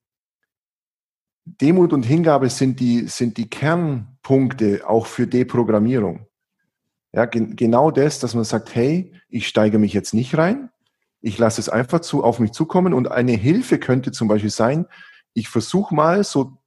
[1.44, 6.26] Demut und Hingabe sind die, sind die Kernpunkte auch für Deprogrammierung.
[7.12, 10.70] Ja, gen genau das, dass man sagt, hey, ich steige mich jetzt nicht rein,
[11.20, 14.86] ich lasse es einfach zu, auf mich zukommen und eine Hilfe könnte zum Beispiel sein,
[15.34, 16.58] ich versuche mal so,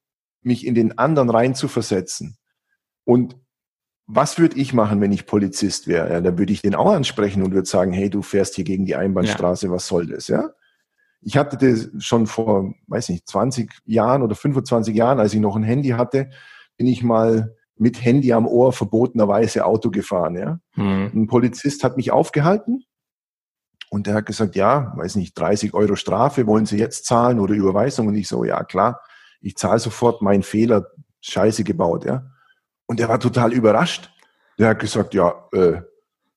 [0.46, 2.38] mich in den anderen rein zu versetzen.
[3.04, 3.38] Und
[4.08, 6.12] was würde ich machen, wenn ich Polizist wäre?
[6.12, 8.86] Ja, da würde ich den auch ansprechen und würde sagen, hey, du fährst hier gegen
[8.86, 9.72] die Einbahnstraße, ja.
[9.72, 10.28] was soll das?
[10.28, 10.52] Ja?
[11.22, 15.56] Ich hatte das schon vor, weiß nicht, 20 Jahren oder 25 Jahren, als ich noch
[15.56, 16.30] ein Handy hatte,
[16.78, 20.36] bin ich mal mit Handy am Ohr verbotenerweise Auto gefahren.
[20.36, 20.60] Ja?
[20.76, 21.12] Mhm.
[21.14, 22.84] Ein Polizist hat mich aufgehalten
[23.90, 27.56] und der hat gesagt, ja, weiß nicht, 30 Euro Strafe, wollen Sie jetzt zahlen oder
[27.56, 28.08] Überweisung?
[28.08, 29.02] Und ich so, ja klar,
[29.46, 30.88] ich zahle sofort, mein Fehler,
[31.22, 32.04] scheiße gebaut.
[32.04, 32.32] Ja?
[32.88, 34.10] Und er war total überrascht.
[34.58, 35.82] Der hat gesagt, ja, äh,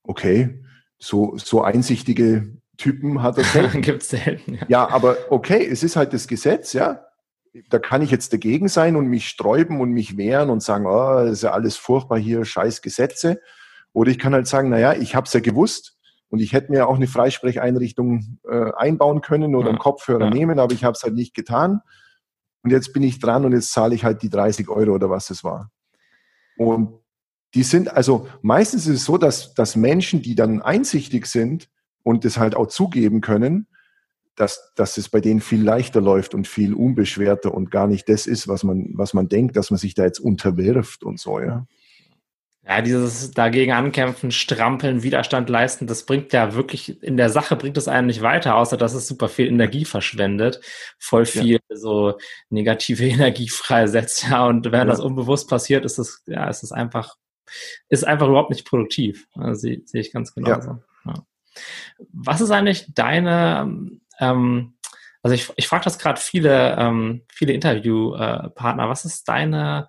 [0.02, 0.62] okay,
[0.98, 3.80] so, so einsichtige Typen hat er selten.
[3.82, 4.54] Gibt's selten.
[4.54, 4.66] Ja.
[4.68, 7.02] ja, aber okay, es ist halt das Gesetz, ja.
[7.70, 11.24] Da kann ich jetzt dagegen sein und mich sträuben und mich wehren und sagen, oh,
[11.24, 13.40] das ist ja alles furchtbar hier, scheiß Gesetze.
[13.94, 15.96] Oder ich kann halt sagen, naja, ich habe es ja gewusst
[16.28, 19.70] und ich hätte mir auch eine Freisprecheinrichtung äh, einbauen können oder ja.
[19.70, 20.30] einen Kopfhörer ja.
[20.30, 21.80] nehmen, aber ich habe es halt nicht getan.
[22.62, 25.30] Und jetzt bin ich dran und jetzt zahle ich halt die 30 Euro oder was
[25.30, 25.70] es war.
[26.56, 26.98] Und
[27.54, 31.70] die sind, also meistens ist es so, dass, dass Menschen, die dann einsichtig sind
[32.02, 33.66] und das halt auch zugeben können,
[34.34, 38.26] dass, dass es bei denen viel leichter läuft und viel unbeschwerter und gar nicht das
[38.26, 41.66] ist, was man, was man denkt, dass man sich da jetzt unterwirft und so, ja.
[42.68, 47.78] Ja, dieses dagegen ankämpfen, strampeln, Widerstand leisten, das bringt ja wirklich, in der Sache bringt
[47.78, 50.60] es einen nicht weiter, außer dass es super viel Energie verschwendet,
[50.98, 51.76] voll viel ja.
[51.76, 52.18] so
[52.50, 54.84] negative Energie freisetzt, ja, und wenn ja.
[54.84, 57.16] das unbewusst passiert, ist es, ja, ist es einfach,
[57.88, 59.26] ist einfach überhaupt nicht produktiv.
[59.34, 60.82] Also, sehe seh ich ganz genauso.
[61.06, 61.14] Ja.
[62.12, 64.74] Was ist eigentlich deine, ähm,
[65.22, 69.88] also ich, ich frage das gerade viele, ähm, viele Interviewpartner, äh, was ist deine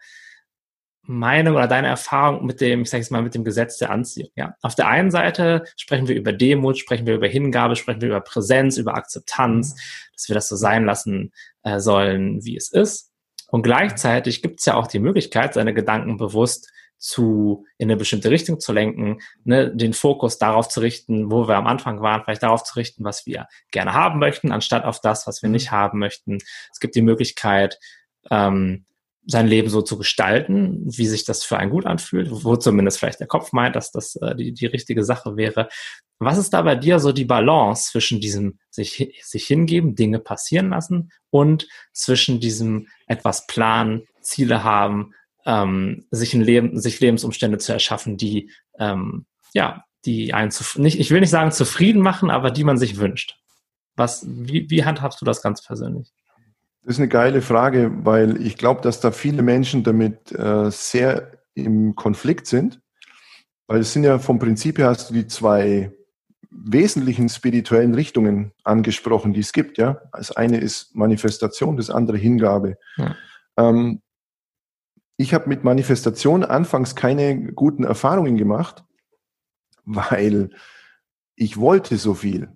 [1.09, 4.29] Meinung oder deine Erfahrung mit dem, ich sage jetzt mal, mit dem Gesetz der Anziehung?
[4.35, 8.09] Ja, auf der einen Seite sprechen wir über Demut, sprechen wir über Hingabe, sprechen wir
[8.09, 9.75] über Präsenz, über Akzeptanz,
[10.13, 11.31] dass wir das so sein lassen
[11.63, 13.11] äh, sollen, wie es ist.
[13.47, 16.69] Und gleichzeitig gibt es ja auch die Möglichkeit, seine Gedanken bewusst
[16.99, 21.55] zu in eine bestimmte Richtung zu lenken, ne, den Fokus darauf zu richten, wo wir
[21.55, 25.25] am Anfang waren, vielleicht darauf zu richten, was wir gerne haben möchten, anstatt auf das,
[25.25, 25.53] was wir mhm.
[25.53, 26.37] nicht haben möchten.
[26.71, 27.79] Es gibt die Möglichkeit,
[28.29, 28.85] ähm,
[29.29, 33.19] sein Leben so zu gestalten, wie sich das für einen gut anfühlt, wo zumindest vielleicht
[33.19, 35.69] der Kopf meint, dass das äh, die, die richtige Sache wäre.
[36.17, 40.69] Was ist da bei dir so die Balance zwischen diesem sich, sich hingeben, Dinge passieren
[40.69, 45.13] lassen und zwischen diesem etwas planen, Ziele haben,
[45.45, 48.51] ähm, sich ein Leben, sich Lebensumstände zu erschaffen, die
[49.53, 52.97] ja, die einen zu, nicht, ich will nicht sagen zufrieden machen, aber die man sich
[52.97, 53.37] wünscht.
[53.95, 56.13] Was, wie, wie handhabst du das ganz persönlich?
[56.83, 61.31] Das ist eine geile Frage, weil ich glaube, dass da viele Menschen damit äh, sehr
[61.53, 62.81] im Konflikt sind.
[63.67, 65.91] Weil es sind ja vom Prinzip her hast du die zwei
[66.49, 69.77] wesentlichen spirituellen Richtungen angesprochen, die es gibt.
[69.77, 72.77] Ja, das eine ist Manifestation, das andere Hingabe.
[72.97, 73.15] Ja.
[73.57, 74.01] Ähm,
[75.17, 78.83] ich habe mit Manifestation anfangs keine guten Erfahrungen gemacht,
[79.83, 80.51] weil
[81.35, 82.49] ich wollte so viel.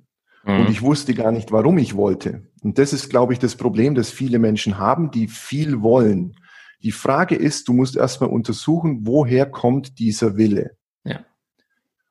[0.45, 0.62] Mhm.
[0.62, 2.47] Und ich wusste gar nicht, warum ich wollte.
[2.63, 6.36] Und das ist, glaube ich, das Problem, das viele Menschen haben, die viel wollen.
[6.82, 10.78] Die Frage ist, du musst erstmal untersuchen, woher kommt dieser Wille.
[11.04, 11.26] Ja.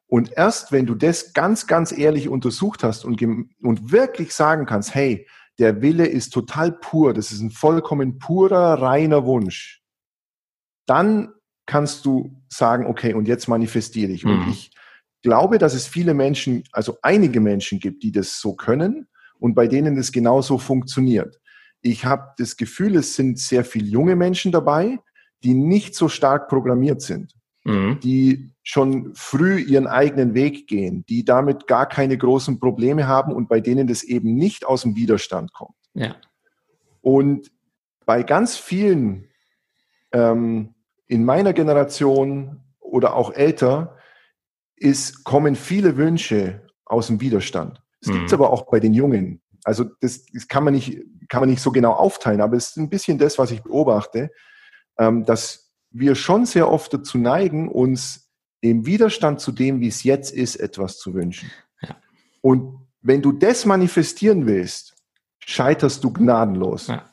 [0.07, 3.23] Und erst wenn du das ganz, ganz ehrlich untersucht hast und,
[3.63, 5.27] und wirklich sagen kannst, hey,
[5.59, 9.83] der Wille ist total pur, das ist ein vollkommen purer, reiner Wunsch,
[10.87, 11.33] dann
[11.65, 14.25] kannst du sagen, okay, und jetzt manifestiere ich.
[14.25, 14.31] Mhm.
[14.33, 14.71] Und ich
[15.23, 19.09] glaube, dass es viele Menschen, also einige Menschen gibt, die das so können
[19.43, 21.41] und bei denen es genauso funktioniert.
[21.81, 25.01] Ich habe das Gefühl, es sind sehr viele junge Menschen dabei,
[25.43, 27.99] die nicht so stark programmiert sind, mhm.
[28.01, 33.49] die schon früh ihren eigenen Weg gehen, die damit gar keine großen Probleme haben und
[33.49, 35.75] bei denen das eben nicht aus dem Widerstand kommt.
[35.95, 36.15] Ja.
[37.01, 37.51] Und
[38.07, 39.27] bei ganz vielen
[40.13, 40.75] ähm,
[41.09, 43.97] in meiner Generation oder auch älter,
[44.77, 47.82] ist, kommen viele Wünsche aus dem Widerstand.
[48.03, 48.21] Es mhm.
[48.21, 49.41] gibt aber auch bei den Jungen.
[49.65, 52.77] Also das, das, kann, man nicht, kann man nicht so genau aufteilen, aber es ist
[52.77, 54.31] ein bisschen das, was ich beobachte,
[54.99, 60.03] ähm, dass wir schon sehr oft dazu neigen, uns im Widerstand zu dem, wie es
[60.03, 61.51] jetzt ist, etwas zu wünschen.
[61.81, 61.97] Ja.
[62.41, 64.95] Und wenn du das manifestieren willst,
[65.39, 66.89] scheiterst du gnadenlos.
[66.89, 67.05] Ja.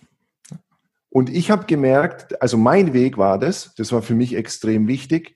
[1.09, 5.35] Und ich habe gemerkt, also mein Weg war das, das war für mich extrem wichtig,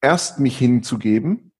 [0.00, 1.52] erst mich hinzugeben,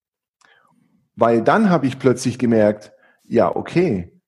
[1.15, 2.94] weil dann habe ich plötzlich gemerkt,
[3.25, 4.21] ja, okay,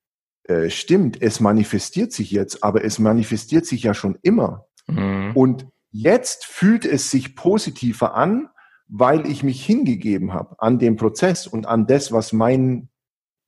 [0.43, 4.65] äh, stimmt, es manifestiert sich jetzt, aber es manifestiert sich ja schon immer.
[4.87, 5.31] Mhm.
[5.35, 8.49] Und jetzt fühlt es sich positiver an,
[8.87, 12.89] weil ich mich hingegeben habe an den Prozess und an das, was mein,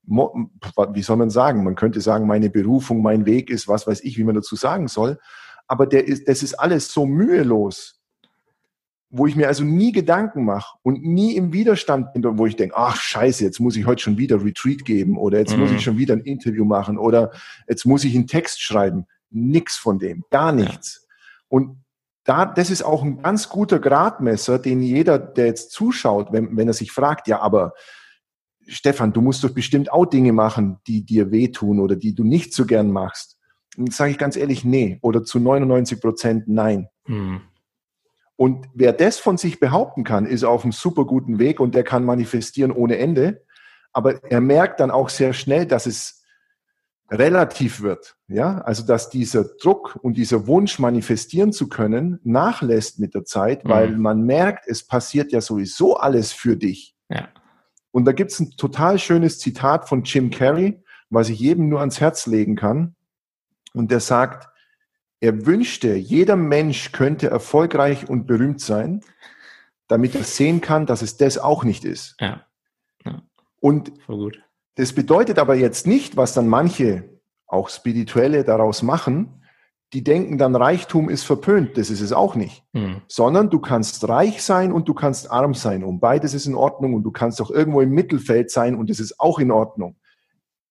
[0.03, 4.17] wie soll man sagen, man könnte sagen, meine Berufung, mein Weg ist, was weiß ich,
[4.17, 5.17] wie man dazu sagen soll.
[5.67, 7.98] Aber der ist, das ist alles so mühelos
[9.09, 12.77] wo ich mir also nie Gedanken mache und nie im Widerstand bin, wo ich denke,
[12.77, 15.61] ach scheiße, jetzt muss ich heute schon wieder Retreat geben oder jetzt mhm.
[15.61, 15.81] muss ich mhm.
[15.81, 17.31] schon wieder ein Interview machen oder
[17.67, 19.05] jetzt muss ich einen Text schreiben.
[19.31, 21.01] Nix von dem, gar nichts.
[21.01, 21.07] Ja.
[21.49, 21.83] Und
[22.23, 26.67] da, das ist auch ein ganz guter Gradmesser, den jeder, der jetzt zuschaut, wenn, wenn
[26.67, 27.73] er sich fragt, ja, aber
[28.67, 32.53] Stefan, du musst doch bestimmt auch Dinge machen, die dir wehtun oder die du nicht
[32.53, 33.37] so gern machst.
[33.77, 34.99] Und sage ich ganz ehrlich, nee.
[35.01, 36.87] Oder zu 99 Prozent nein.
[37.07, 37.41] Mhm.
[38.39, 41.83] Und wer das von sich behaupten kann, ist auf einem super guten Weg und der
[41.83, 43.43] kann manifestieren ohne Ende.
[43.91, 46.23] Aber er merkt dann auch sehr schnell, dass es
[47.11, 48.15] relativ wird.
[48.29, 53.65] Ja, also dass dieser Druck und dieser Wunsch manifestieren zu können nachlässt mit der Zeit,
[53.65, 53.69] mhm.
[53.69, 56.95] weil man merkt, es passiert ja sowieso alles für dich.
[57.09, 57.27] Ja.
[57.91, 61.99] Und da gibt's ein total schönes Zitat von Jim Carrey, was ich jedem nur ans
[61.99, 62.95] Herz legen kann.
[63.73, 64.48] Und der sagt,
[65.21, 69.01] er wünschte, jeder Mensch könnte erfolgreich und berühmt sein,
[69.87, 72.15] damit er sehen kann, dass es das auch nicht ist.
[72.19, 72.45] Ja.
[73.05, 73.21] ja.
[73.59, 73.91] Und
[74.75, 79.43] das bedeutet aber jetzt nicht, was dann manche, auch Spirituelle, daraus machen,
[79.91, 81.75] die denken dann, Reichtum ist verpönt.
[81.75, 82.63] Das ist es auch nicht.
[82.73, 83.01] Mhm.
[83.07, 85.83] Sondern du kannst reich sein und du kannst arm sein.
[85.83, 86.93] Und beides ist in Ordnung.
[86.93, 89.95] Und du kannst auch irgendwo im Mittelfeld sein und das ist auch in Ordnung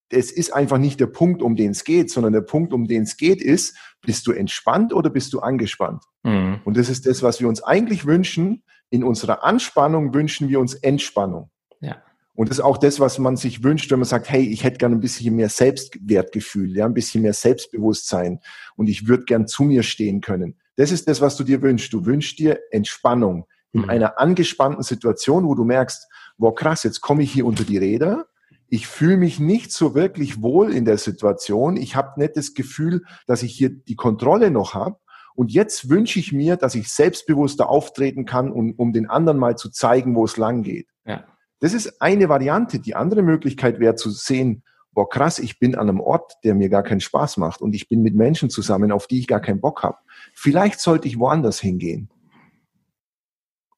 [0.09, 3.03] es ist einfach nicht der Punkt, um den es geht, sondern der Punkt, um den
[3.03, 6.03] es geht, ist, bist du entspannt oder bist du angespannt?
[6.23, 6.61] Mhm.
[6.65, 8.63] Und das ist das, was wir uns eigentlich wünschen.
[8.89, 11.51] In unserer Anspannung wünschen wir uns Entspannung.
[11.79, 12.01] Ja.
[12.33, 14.77] Und das ist auch das, was man sich wünscht, wenn man sagt, hey, ich hätte
[14.77, 18.39] gerne ein bisschen mehr Selbstwertgefühl, ja, ein bisschen mehr Selbstbewusstsein
[18.77, 20.55] und ich würde gern zu mir stehen können.
[20.77, 21.91] Das ist das, was du dir wünschst.
[21.91, 23.89] Du wünschst dir Entspannung in mhm.
[23.89, 28.28] einer angespannten Situation, wo du merkst, wow, krass, jetzt komme ich hier unter die Räder.
[28.69, 31.77] Ich fühle mich nicht so wirklich wohl in der Situation.
[31.77, 34.97] Ich habe nicht das Gefühl, dass ich hier die Kontrolle noch habe.
[35.35, 39.57] Und jetzt wünsche ich mir, dass ich selbstbewusster auftreten kann, um, um den anderen mal
[39.57, 40.87] zu zeigen, wo es lang geht.
[41.05, 41.23] Ja.
[41.59, 42.79] Das ist eine Variante.
[42.79, 46.69] Die andere Möglichkeit wäre zu sehen, boah krass, ich bin an einem Ort, der mir
[46.69, 49.61] gar keinen Spaß macht und ich bin mit Menschen zusammen, auf die ich gar keinen
[49.61, 49.97] Bock habe.
[50.33, 52.09] Vielleicht sollte ich woanders hingehen.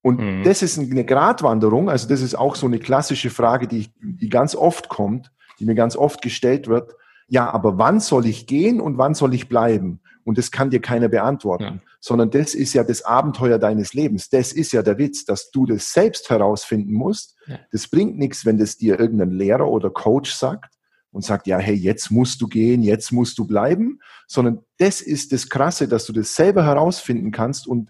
[0.01, 0.43] Und mhm.
[0.43, 4.55] das ist eine Gratwanderung, also das ist auch so eine klassische Frage, die, die ganz
[4.55, 6.95] oft kommt, die mir ganz oft gestellt wird.
[7.27, 10.01] Ja, aber wann soll ich gehen und wann soll ich bleiben?
[10.23, 11.79] Und das kann dir keiner beantworten, ja.
[11.99, 14.29] sondern das ist ja das Abenteuer deines Lebens.
[14.29, 17.35] Das ist ja der Witz, dass du das selbst herausfinden musst.
[17.47, 17.59] Ja.
[17.71, 20.75] Das bringt nichts, wenn das dir irgendein Lehrer oder Coach sagt
[21.11, 25.31] und sagt, ja, hey, jetzt musst du gehen, jetzt musst du bleiben, sondern das ist
[25.31, 27.89] das Krasse, dass du das selber herausfinden kannst und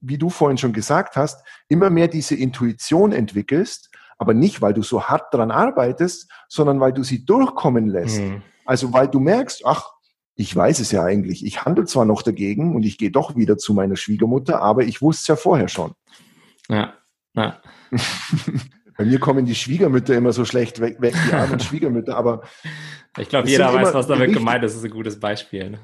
[0.00, 4.82] wie du vorhin schon gesagt hast, immer mehr diese Intuition entwickelst, aber nicht, weil du
[4.82, 8.20] so hart dran arbeitest, sondern weil du sie durchkommen lässt.
[8.20, 8.42] Mhm.
[8.64, 9.90] Also weil du merkst, ach,
[10.34, 11.44] ich weiß es ja eigentlich.
[11.44, 15.02] Ich handle zwar noch dagegen und ich gehe doch wieder zu meiner Schwiegermutter, aber ich
[15.02, 15.92] wusste es ja vorher schon.
[16.68, 16.94] Ja,
[17.34, 17.60] ja.
[18.96, 22.42] Bei mir kommen die Schwiegermütter immer so schlecht weg, weg die armen Schwiegermütter, aber.
[23.16, 24.72] Ich glaube, jeder weiß, was damit gemeint ist.
[24.72, 25.70] Das ist ein gutes Beispiel.
[25.70, 25.78] Ne?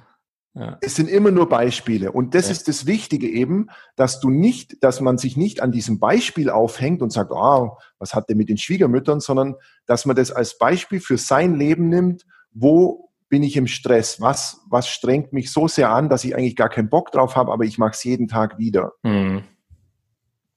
[0.57, 0.79] Ja.
[0.81, 2.13] Es sind immer nur Beispiele.
[2.13, 2.53] Und das ja.
[2.53, 7.03] ist das Wichtige eben, dass du nicht, dass man sich nicht an diesem Beispiel aufhängt
[7.03, 11.01] und sagt, oh, was hat der mit den Schwiegermüttern, sondern dass man das als Beispiel
[11.01, 14.19] für sein Leben nimmt, wo bin ich im Stress?
[14.23, 17.53] Was, was strengt mich so sehr an, dass ich eigentlich gar keinen Bock drauf habe,
[17.53, 18.93] aber ich mache es jeden Tag wieder?
[19.03, 19.43] Mhm.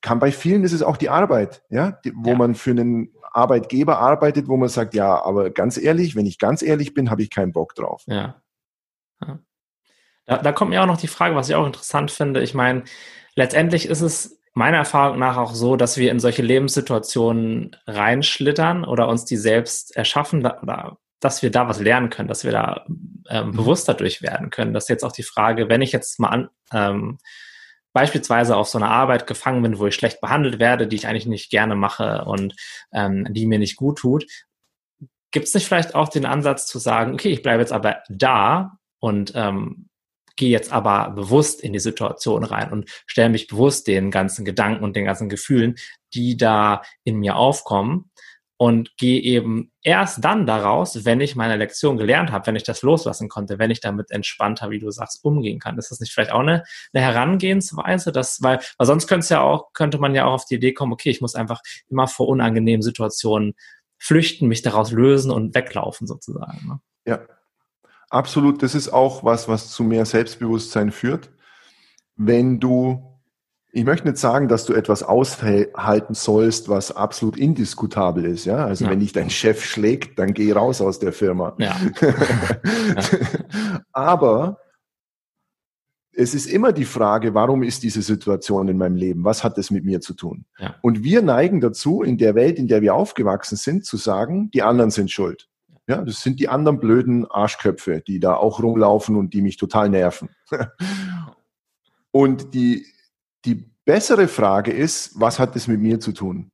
[0.01, 2.37] Kann bei vielen ist es auch die Arbeit, ja, die, wo ja.
[2.37, 6.61] man für einen Arbeitgeber arbeitet, wo man sagt, ja, aber ganz ehrlich, wenn ich ganz
[6.61, 8.03] ehrlich bin, habe ich keinen Bock drauf.
[8.07, 8.41] Ja.
[10.29, 12.43] Da, da kommt mir auch noch die Frage, was ich auch interessant finde.
[12.43, 12.83] Ich meine,
[13.35, 19.07] letztendlich ist es meiner Erfahrung nach auch so, dass wir in solche Lebenssituationen reinschlittern oder
[19.07, 22.85] uns die selbst erschaffen oder dass wir da was lernen können, dass wir da
[23.27, 23.51] ähm, mhm.
[23.53, 24.73] bewusster durch werden können.
[24.73, 27.17] Das ist jetzt auch die Frage, wenn ich jetzt mal an, ähm,
[27.91, 31.25] beispielsweise auf so einer Arbeit gefangen bin, wo ich schlecht behandelt werde, die ich eigentlich
[31.25, 32.55] nicht gerne mache und
[32.93, 34.25] ähm, die mir nicht gut tut,
[35.31, 38.77] gibt es nicht vielleicht auch den Ansatz zu sagen, okay, ich bleibe jetzt aber da
[38.99, 39.89] und ähm,
[40.39, 44.85] gehe jetzt aber bewusst in die Situation rein und stelle mich bewusst den ganzen Gedanken
[44.85, 45.75] und den ganzen Gefühlen,
[46.13, 48.09] die da in mir aufkommen
[48.55, 52.81] und gehe eben erst dann daraus, wenn ich meine Lektion gelernt habe, wenn ich das
[52.81, 55.77] loslassen konnte, wenn ich damit entspannter, wie du sagst, umgehen kann.
[55.77, 59.73] Ist das nicht vielleicht auch eine, eine Herangehensweise, dass, weil, weil sonst könnte ja auch,
[59.73, 62.81] könnte man ja auch auf die Idee kommen, okay, ich muss einfach immer vor unangenehmen
[62.81, 63.55] Situationen
[63.97, 66.65] flüchten, mich daraus lösen und weglaufen sozusagen.
[66.65, 66.79] Ne?
[67.05, 67.19] Ja,
[68.09, 68.63] absolut.
[68.63, 71.31] Das ist auch was, was zu mehr Selbstbewusstsein führt.
[72.15, 73.09] Wenn du
[73.71, 78.45] ich möchte nicht sagen, dass du etwas aushalten sollst, was absolut indiskutabel ist.
[78.45, 78.91] Ja, also ja.
[78.91, 81.55] wenn dich dein Chef schlägt, dann geh raus aus der Firma.
[81.59, 81.79] Ja.
[82.01, 83.03] ja.
[83.91, 84.57] Aber
[86.11, 89.23] es ist immer die Frage, warum ist diese Situation in meinem Leben?
[89.23, 90.45] Was hat das mit mir zu tun?
[90.57, 90.75] Ja.
[90.81, 94.63] Und wir neigen dazu, in der Welt, in der wir aufgewachsen sind, zu sagen, die
[94.63, 95.48] anderen sind schuld.
[95.89, 99.89] Ja, das sind die anderen blöden Arschköpfe, die da auch rumlaufen und die mich total
[99.89, 100.29] nerven.
[102.11, 102.85] und die
[103.45, 106.51] die bessere Frage ist, was hat das mit mir zu tun?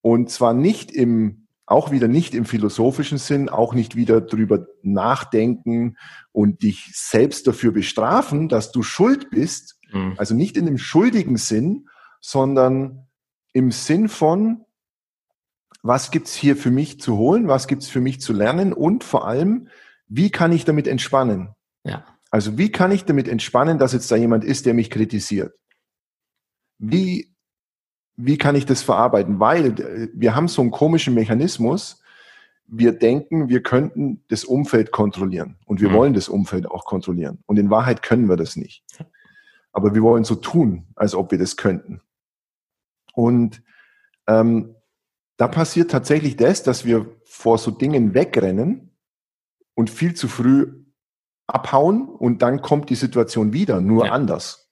[0.00, 5.96] Und zwar nicht im, auch wieder nicht im philosophischen Sinn, auch nicht wieder drüber nachdenken
[6.30, 9.80] und dich selbst dafür bestrafen, dass du schuld bist.
[9.90, 10.14] Mhm.
[10.18, 11.88] Also nicht in dem schuldigen Sinn,
[12.20, 13.08] sondern
[13.52, 14.65] im Sinn von,
[15.86, 19.26] was gibt's hier für mich zu holen, was gibt's für mich zu lernen und vor
[19.26, 19.68] allem,
[20.08, 21.54] wie kann ich damit entspannen?
[21.84, 22.04] Ja.
[22.30, 25.54] Also wie kann ich damit entspannen, dass jetzt da jemand ist, der mich kritisiert?
[26.78, 27.34] wie,
[28.16, 29.40] wie kann ich das verarbeiten?
[29.40, 32.02] Weil äh, wir haben so einen komischen Mechanismus.
[32.66, 35.94] Wir denken, wir könnten das Umfeld kontrollieren und wir mhm.
[35.94, 37.42] wollen das Umfeld auch kontrollieren.
[37.46, 38.84] Und in Wahrheit können wir das nicht.
[39.72, 42.00] Aber wir wollen so tun, als ob wir das könnten.
[43.12, 43.62] Und
[44.26, 44.74] ähm,
[45.36, 48.96] da passiert tatsächlich das, dass wir vor so Dingen wegrennen
[49.74, 50.84] und viel zu früh
[51.46, 54.12] abhauen und dann kommt die Situation wieder, nur ja.
[54.12, 54.70] anders.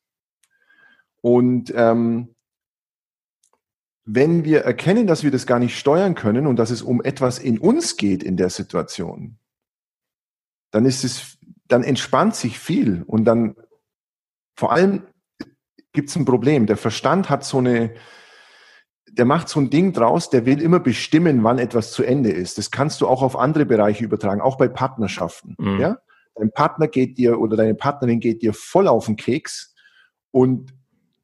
[1.20, 2.34] Und ähm,
[4.04, 7.38] wenn wir erkennen, dass wir das gar nicht steuern können und dass es um etwas
[7.38, 9.38] in uns geht in der Situation,
[10.70, 13.56] dann ist es, dann entspannt sich viel und dann
[14.56, 15.06] vor allem
[15.92, 16.66] gibt es ein Problem.
[16.66, 17.94] Der Verstand hat so eine,
[19.10, 22.58] der macht so ein Ding draus, der will immer bestimmen, wann etwas zu Ende ist.
[22.58, 25.54] Das kannst du auch auf andere Bereiche übertragen, auch bei Partnerschaften.
[25.58, 25.80] Mhm.
[25.80, 25.98] Ja?
[26.34, 29.74] Dein Partner geht dir oder deine Partnerin geht dir voll auf den Keks
[30.32, 30.74] und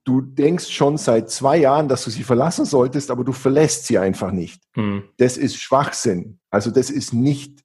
[0.04, 3.98] du denkst schon seit zwei Jahren, dass du sie verlassen solltest, aber du verlässt sie
[3.98, 4.62] einfach nicht.
[4.76, 5.04] Mhm.
[5.16, 6.38] Das ist Schwachsinn.
[6.50, 7.64] Also das ist nicht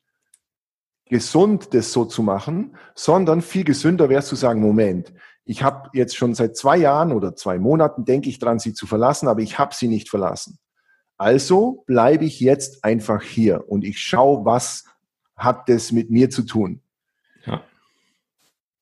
[1.07, 5.13] gesund, das so zu machen, sondern viel gesünder wäre es zu sagen, Moment,
[5.45, 8.87] ich habe jetzt schon seit zwei Jahren oder zwei Monaten, denke ich dran, sie zu
[8.87, 10.57] verlassen, aber ich habe sie nicht verlassen.
[11.17, 14.85] Also bleibe ich jetzt einfach hier und ich schaue, was
[15.35, 16.81] hat das mit mir zu tun.
[17.45, 17.61] Ja.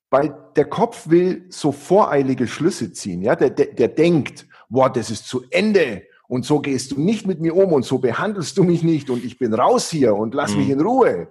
[0.09, 3.21] Weil der Kopf will so voreilige Schlüsse ziehen.
[3.21, 3.35] Ja?
[3.35, 7.41] Der, der, der denkt, boah, das ist zu Ende und so gehst du nicht mit
[7.41, 10.53] mir um und so behandelst du mich nicht und ich bin raus hier und lass
[10.53, 10.59] mhm.
[10.59, 11.27] mich in Ruhe.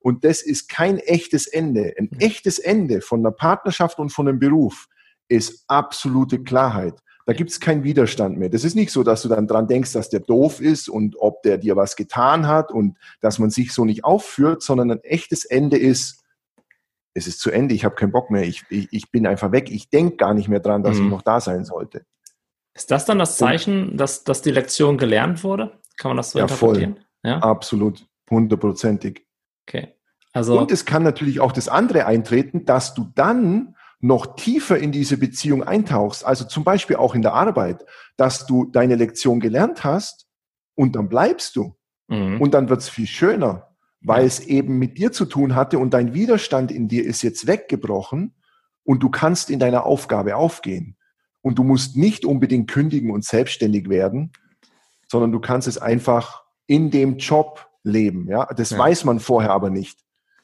[0.00, 1.94] Und das ist kein echtes Ende.
[1.98, 4.86] Ein echtes Ende von einer Partnerschaft und von einem Beruf
[5.28, 7.00] ist absolute Klarheit.
[7.26, 8.48] Da gibt es keinen Widerstand mehr.
[8.48, 11.42] Das ist nicht so, dass du dann dran denkst, dass der doof ist und ob
[11.42, 15.44] der dir was getan hat und dass man sich so nicht aufführt, sondern ein echtes
[15.44, 16.22] Ende ist,
[17.14, 19.70] es ist zu Ende, ich habe keinen Bock mehr, ich, ich, ich, bin einfach weg,
[19.70, 21.06] ich denke gar nicht mehr dran, dass mhm.
[21.06, 22.04] ich noch da sein sollte.
[22.74, 25.80] Ist das dann das Zeichen, dass, dass die Lektion gelernt wurde?
[25.96, 26.94] Kann man das so ja, interpretieren?
[26.94, 27.04] Voll.
[27.24, 29.25] Ja, absolut, hundertprozentig.
[29.66, 29.94] Okay.
[30.32, 34.92] Also und es kann natürlich auch das andere eintreten, dass du dann noch tiefer in
[34.92, 37.84] diese Beziehung eintauchst, also zum Beispiel auch in der Arbeit,
[38.16, 40.26] dass du deine Lektion gelernt hast
[40.74, 41.74] und dann bleibst du.
[42.08, 42.40] Mhm.
[42.40, 44.26] Und dann wird es viel schöner, weil ja.
[44.26, 48.34] es eben mit dir zu tun hatte und dein Widerstand in dir ist jetzt weggebrochen
[48.84, 50.96] und du kannst in deiner Aufgabe aufgehen.
[51.42, 54.32] Und du musst nicht unbedingt kündigen und selbstständig werden,
[55.08, 58.28] sondern du kannst es einfach in dem Job leben.
[58.28, 58.78] Ja, das ja.
[58.78, 59.98] weiß man vorher aber nicht.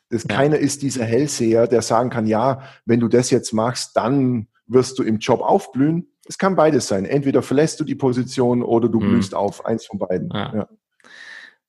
[0.09, 0.35] Das, ja.
[0.35, 4.99] Keiner ist dieser Hellseher, der sagen kann, ja, wenn du das jetzt machst, dann wirst
[4.99, 6.09] du im Job aufblühen.
[6.27, 7.05] Es kann beides sein.
[7.05, 9.11] Entweder verlässt du die Position oder du mhm.
[9.11, 9.67] blühst auf.
[9.67, 10.31] Eins von beiden.
[10.33, 10.55] Ja.
[10.55, 10.69] Ja.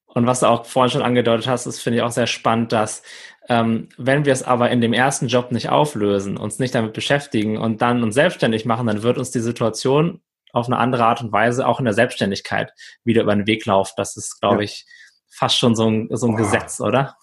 [0.06, 3.02] Und was du auch vorhin schon angedeutet hast, das finde ich auch sehr spannend, dass
[3.50, 7.58] ähm, wenn wir es aber in dem ersten Job nicht auflösen, uns nicht damit beschäftigen
[7.58, 10.22] und dann uns selbstständig machen, dann wird uns die Situation
[10.52, 13.94] auf eine andere Art und Weise auch in der Selbstständigkeit wieder über den Weg laufen.
[13.98, 14.62] Das ist, glaube ja.
[14.62, 14.86] ich,
[15.34, 17.18] fast schon so ein, so ein Gesetz, oder?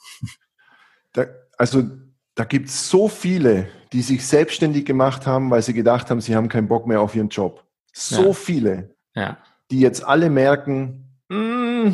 [1.12, 1.26] Da,
[1.58, 1.82] also
[2.34, 6.36] da gibt es so viele, die sich selbstständig gemacht haben, weil sie gedacht haben, sie
[6.36, 7.64] haben keinen Bock mehr auf ihren Job.
[7.92, 8.32] So ja.
[8.32, 9.38] viele, ja.
[9.70, 11.88] die jetzt alle merken, mm,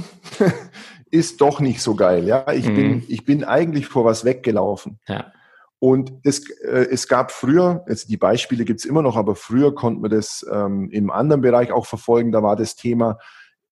[1.10, 2.26] ist doch nicht so geil.
[2.26, 2.74] Ja, ich, mhm.
[2.74, 5.00] bin, ich bin eigentlich vor was weggelaufen.
[5.08, 5.32] Ja.
[5.78, 9.74] Und es, äh, es gab früher, also die Beispiele gibt es immer noch, aber früher
[9.74, 12.32] konnte man das ähm, im anderen Bereich auch verfolgen.
[12.32, 13.18] Da war das Thema,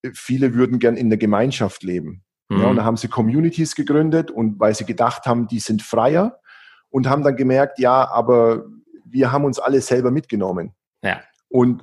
[0.03, 2.24] äh, viele würden gern in der Gemeinschaft leben.
[2.49, 2.61] Mhm.
[2.61, 6.41] Ja, und da haben sie Communities gegründet und weil sie gedacht haben, die sind freier
[6.91, 8.65] und haben dann gemerkt, ja, aber
[9.05, 10.75] wir haben uns alle selber mitgenommen.
[11.03, 11.21] Ja.
[11.49, 11.83] Und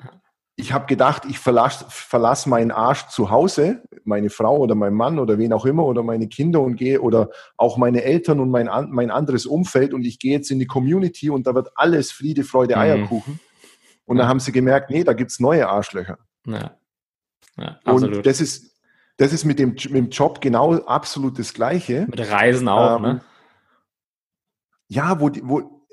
[0.55, 5.17] ich habe gedacht, ich verlasse verlass meinen Arsch zu Hause, meine Frau oder mein Mann
[5.17, 8.69] oder wen auch immer oder meine Kinder und gehe oder auch meine Eltern und mein,
[8.89, 12.43] mein anderes Umfeld und ich gehe jetzt in die Community und da wird alles Friede,
[12.43, 12.81] Freude, mhm.
[12.81, 13.39] Eierkuchen.
[14.05, 16.17] Und dann haben sie gemerkt, nee, da gibt es neue Arschlöcher.
[16.45, 16.75] Ja.
[17.57, 18.70] Ja, und das ist,
[19.21, 22.07] das ist mit dem, mit dem Job genau absolut das Gleiche.
[22.09, 23.21] Mit Reisen auch, ähm, ne?
[24.87, 25.85] Ja, wo, wo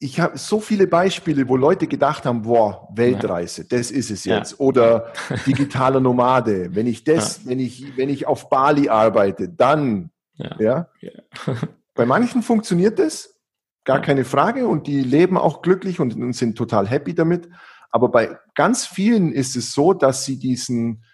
[0.00, 3.68] ich habe so viele Beispiele, wo Leute gedacht haben, boah, Weltreise, ja.
[3.70, 4.52] das ist es jetzt.
[4.52, 4.58] Ja.
[4.58, 5.12] Oder
[5.46, 6.74] digitaler Nomade.
[6.74, 7.50] Wenn ich das, ja.
[7.50, 10.10] wenn ich, wenn ich auf Bali arbeite, dann,
[10.58, 10.88] ja.
[11.94, 13.36] Bei manchen funktioniert das,
[13.84, 17.48] gar keine Frage, und die leben auch glücklich und, und sind total happy damit.
[17.92, 21.04] Aber bei ganz vielen ist es so, dass sie diesen,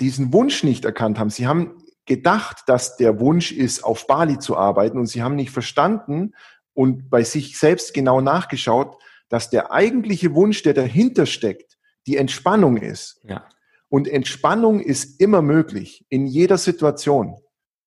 [0.00, 1.30] diesen Wunsch nicht erkannt haben.
[1.30, 5.50] Sie haben gedacht, dass der Wunsch ist, auf Bali zu arbeiten und sie haben nicht
[5.50, 6.32] verstanden
[6.74, 8.96] und bei sich selbst genau nachgeschaut,
[9.28, 11.76] dass der eigentliche Wunsch, der dahinter steckt,
[12.06, 13.20] die Entspannung ist.
[13.24, 13.46] Ja.
[13.90, 17.36] Und Entspannung ist immer möglich, in jeder Situation.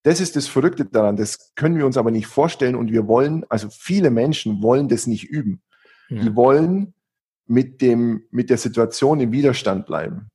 [0.03, 1.15] Das ist das Verrückte daran.
[1.15, 5.05] Das können wir uns aber nicht vorstellen und wir wollen, also viele Menschen wollen das
[5.07, 5.61] nicht üben.
[6.09, 6.21] Ja.
[6.21, 6.93] Die wollen
[7.45, 10.30] mit dem, mit der Situation im Widerstand bleiben.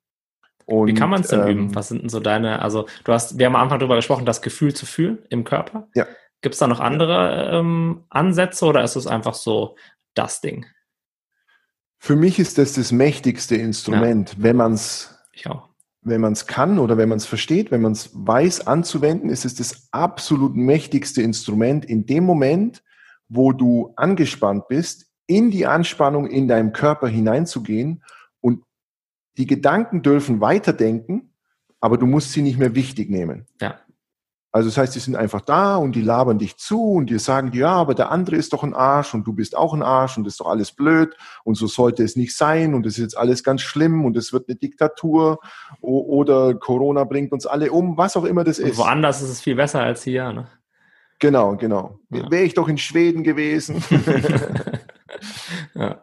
[0.66, 1.74] Und, Wie kann man es denn ähm, üben?
[1.74, 4.42] Was sind denn so deine, also du hast, wir haben am Anfang darüber gesprochen, das
[4.42, 5.88] Gefühl zu fühlen im Körper.
[5.94, 6.06] Ja.
[6.42, 9.76] Gibt es da noch andere ähm, Ansätze oder ist es einfach so
[10.14, 10.66] das Ding?
[11.98, 14.36] Für mich ist das das mächtigste Instrument, ja.
[14.42, 15.12] wenn man es
[16.02, 19.44] wenn man es kann oder wenn man es versteht, wenn man es weiß anzuwenden, ist
[19.44, 22.84] es das absolut mächtigste Instrument in dem Moment,
[23.28, 28.04] wo du angespannt bist, in die Anspannung in deinem Körper hineinzugehen
[29.36, 31.32] die Gedanken dürfen weiterdenken,
[31.80, 33.46] aber du musst sie nicht mehr wichtig nehmen.
[33.60, 33.80] Ja.
[34.56, 37.50] Also das heißt, die sind einfach da und die labern dich zu und die sagen
[37.50, 40.16] dir, ja, aber der andere ist doch ein Arsch und du bist auch ein Arsch
[40.16, 41.14] und das ist doch alles blöd
[41.44, 44.32] und so sollte es nicht sein und das ist jetzt alles ganz schlimm und es
[44.32, 45.40] wird eine Diktatur
[45.82, 48.70] oder Corona bringt uns alle um, was auch immer das ist.
[48.70, 50.48] Und woanders ist es viel besser als hier, ne?
[51.18, 51.98] Genau, genau.
[52.10, 52.30] Ja.
[52.30, 53.82] Wäre ich doch in Schweden gewesen.
[55.74, 56.02] ja.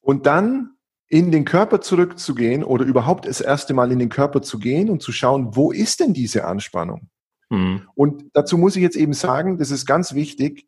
[0.00, 0.70] Und dann
[1.12, 5.02] in den Körper zurückzugehen oder überhaupt das erste Mal in den Körper zu gehen und
[5.02, 7.10] zu schauen, wo ist denn diese Anspannung?
[7.50, 7.86] Mhm.
[7.94, 10.66] Und dazu muss ich jetzt eben sagen, das ist ganz wichtig,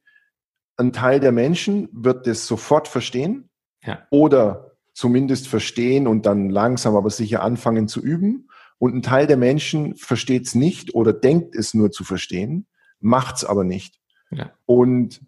[0.77, 3.49] ein Teil der Menschen wird das sofort verstehen
[3.83, 4.07] ja.
[4.11, 8.51] oder zumindest verstehen und dann langsam aber sicher anfangen zu üben.
[8.77, 12.67] Und ein Teil der Menschen versteht es nicht oder denkt es nur zu verstehen,
[13.01, 13.99] macht es aber nicht.
[14.31, 14.53] Ja.
[14.67, 15.23] Und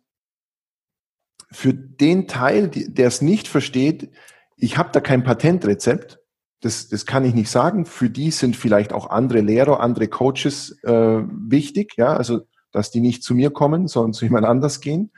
[1.51, 4.11] für den Teil, der es nicht versteht,
[4.57, 6.19] ich habe da kein Patentrezept,
[6.61, 7.85] das, das kann ich nicht sagen.
[7.85, 12.41] Für die sind vielleicht auch andere Lehrer, andere Coaches äh, wichtig, ja, also
[12.73, 15.13] dass die nicht zu mir kommen, sondern zu jemand anders gehen.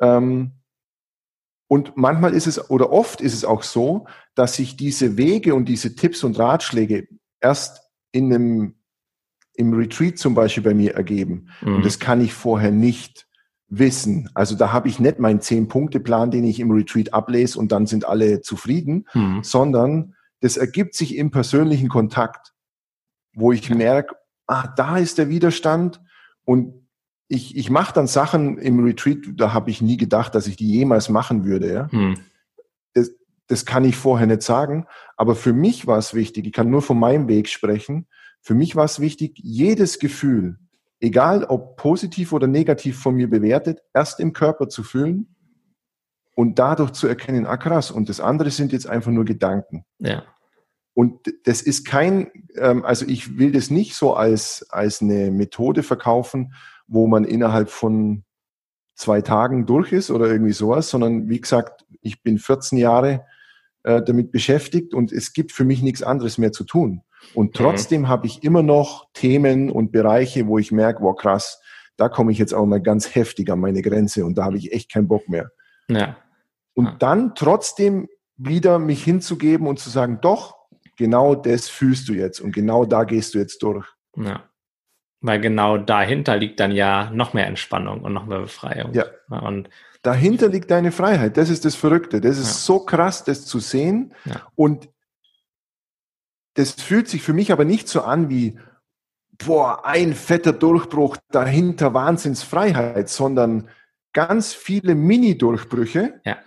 [0.00, 0.52] Ähm,
[1.66, 5.66] und manchmal ist es oder oft ist es auch so, dass sich diese Wege und
[5.66, 7.08] diese Tipps und Ratschläge
[7.40, 8.74] erst in einem
[9.54, 11.50] im Retreat zum Beispiel bei mir ergeben.
[11.60, 11.76] Mhm.
[11.76, 13.27] Und das kann ich vorher nicht
[13.68, 14.30] wissen.
[14.34, 18.06] Also da habe ich nicht meinen Zehn-Punkte-Plan, den ich im Retreat ablese und dann sind
[18.06, 19.42] alle zufrieden, mhm.
[19.42, 22.54] sondern das ergibt sich im persönlichen Kontakt,
[23.34, 24.16] wo ich merke,
[24.46, 26.00] ah, da ist der Widerstand
[26.44, 26.88] und
[27.28, 30.70] ich, ich mache dann Sachen im Retreat, da habe ich nie gedacht, dass ich die
[30.70, 31.72] jemals machen würde.
[31.72, 31.92] Ja?
[31.92, 32.14] Hm.
[32.94, 33.10] Das,
[33.48, 36.80] das kann ich vorher nicht sagen, aber für mich war es wichtig, ich kann nur
[36.80, 38.06] von meinem Weg sprechen,
[38.40, 40.58] für mich war es wichtig, jedes Gefühl,
[41.00, 45.34] egal ob positiv oder negativ von mir bewertet, erst im Körper zu fühlen
[46.34, 49.84] und dadurch zu erkennen, ah krass, und das andere sind jetzt einfach nur Gedanken.
[49.98, 50.24] Ja.
[50.94, 55.84] Und das ist kein, ähm, also ich will das nicht so als, als eine Methode
[55.84, 56.54] verkaufen,
[56.88, 58.24] wo man innerhalb von
[58.96, 63.24] zwei Tagen durch ist oder irgendwie sowas, sondern wie gesagt, ich bin 14 Jahre
[63.84, 67.02] äh, damit beschäftigt und es gibt für mich nichts anderes mehr zu tun.
[67.34, 67.52] Und mhm.
[67.52, 68.08] trotzdem mhm.
[68.08, 71.60] habe ich immer noch Themen und Bereiche, wo ich merke, wow krass,
[71.96, 74.72] da komme ich jetzt auch mal ganz heftig an meine Grenze und da habe ich
[74.72, 75.50] echt keinen Bock mehr.
[75.88, 76.16] Ja
[76.78, 80.54] und dann trotzdem wieder mich hinzugeben und zu sagen, doch,
[80.96, 83.84] genau das fühlst du jetzt und genau da gehst du jetzt durch.
[84.16, 84.44] Ja.
[85.20, 88.92] Weil genau dahinter liegt dann ja noch mehr Entspannung und noch mehr Befreiung.
[88.94, 89.06] Ja.
[89.28, 89.68] Und
[90.02, 91.36] dahinter liegt deine Freiheit.
[91.36, 92.20] Das ist das Verrückte.
[92.20, 92.54] Das ist ja.
[92.54, 94.14] so krass, das zu sehen.
[94.24, 94.42] Ja.
[94.54, 94.88] Und
[96.58, 98.58] das fühlt sich für mich aber nicht so an wie,
[99.38, 103.68] boah, ein fetter Durchbruch, dahinter Wahnsinnsfreiheit, sondern
[104.12, 106.38] ganz viele Mini-Durchbrüche, ja.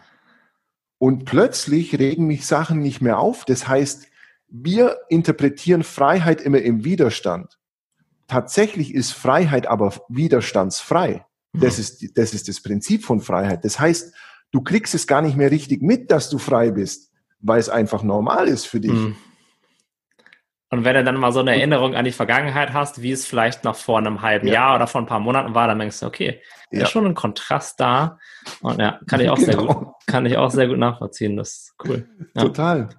[0.98, 3.44] Und plötzlich regen mich Sachen nicht mehr auf.
[3.44, 4.06] Das heißt,
[4.50, 7.58] wir interpretieren Freiheit immer im Widerstand.
[8.28, 11.26] Tatsächlich ist Freiheit aber widerstandsfrei.
[11.54, 11.82] Das mhm.
[11.82, 13.66] ist, das ist das Prinzip von Freiheit.
[13.66, 14.14] Das heißt,
[14.52, 18.04] du kriegst es gar nicht mehr richtig mit, dass du frei bist, weil es einfach
[18.04, 18.92] normal ist für dich.
[18.92, 19.16] Mhm.
[20.74, 23.66] Und wenn du dann mal so eine Erinnerung an die Vergangenheit hast, wie es vielleicht
[23.66, 24.54] noch vor einem halben ja.
[24.54, 26.42] Jahr oder vor ein paar Monaten war, dann denkst du, okay,
[26.72, 26.84] ja.
[26.84, 28.18] ist schon ein Kontrast da.
[28.62, 29.52] Und ja, kann ich auch genau.
[29.52, 31.36] sehr gut, kann ich auch sehr gut nachvollziehen.
[31.36, 32.08] Das ist cool.
[32.36, 32.42] Ja.
[32.42, 32.90] Total.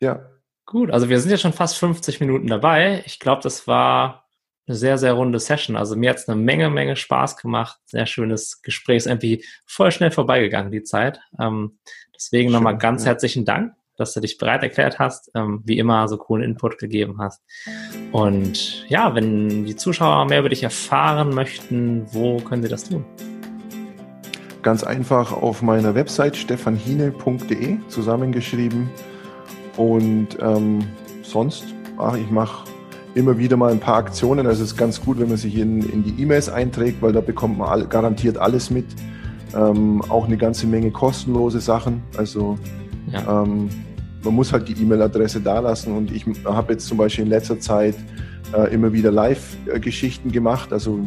[0.00, 0.26] Ja.
[0.66, 3.04] Gut, also wir sind jetzt schon fast 50 Minuten dabei.
[3.06, 4.26] Ich glaube, das war
[4.66, 5.76] eine sehr, sehr runde Session.
[5.76, 7.78] Also mir hat es eine Menge, Menge Spaß gemacht.
[7.86, 8.96] Sehr schönes Gespräch.
[8.96, 11.20] Ist irgendwie voll schnell vorbeigegangen, die Zeit.
[11.38, 11.78] Ähm,
[12.12, 13.10] deswegen nochmal ganz ja.
[13.10, 17.16] herzlichen Dank dass du dich bereit erklärt hast, ähm, wie immer so coolen Input gegeben
[17.18, 17.42] hast.
[18.12, 23.04] Und ja, wenn die Zuschauer mehr über dich erfahren möchten, wo können sie das tun?
[24.62, 28.90] Ganz einfach auf meiner Website stefanhine.de zusammengeschrieben.
[29.76, 30.80] Und ähm,
[31.22, 31.64] sonst,
[31.98, 32.68] ach, ich mache
[33.14, 34.46] immer wieder mal ein paar Aktionen.
[34.46, 37.20] Also es ist ganz gut, wenn man sich in, in die E-Mails einträgt, weil da
[37.20, 38.86] bekommt man all, garantiert alles mit.
[39.54, 42.02] Ähm, auch eine ganze Menge kostenlose Sachen.
[42.16, 42.58] Also
[43.12, 43.42] ja.
[43.42, 43.68] ähm,
[44.22, 45.96] man muss halt die E-Mail-Adresse da lassen.
[45.96, 47.94] Und ich habe jetzt zum Beispiel in letzter Zeit
[48.56, 51.00] äh, immer wieder Live-Geschichten gemacht, also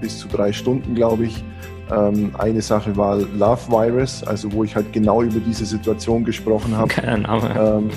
[0.00, 1.44] bis zu drei Stunden, glaube ich.
[1.90, 6.76] Ähm, eine Sache war Love Virus, also wo ich halt genau über diese Situation gesprochen
[6.76, 6.88] habe.
[6.88, 7.50] Kein Name.
[7.58, 7.90] Ähm,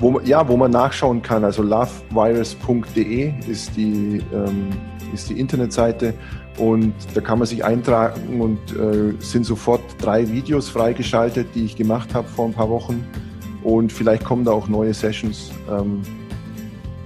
[0.00, 1.44] wo man, ja, wo man nachschauen kann.
[1.44, 4.68] Also lovevirus.de ist die, ähm,
[5.12, 6.14] ist die Internetseite
[6.58, 11.76] und da kann man sich eintragen und äh, sind sofort drei Videos freigeschaltet, die ich
[11.76, 13.04] gemacht habe vor ein paar Wochen.
[13.62, 15.50] Und vielleicht kommen da auch neue Sessions.
[15.70, 16.02] Ähm,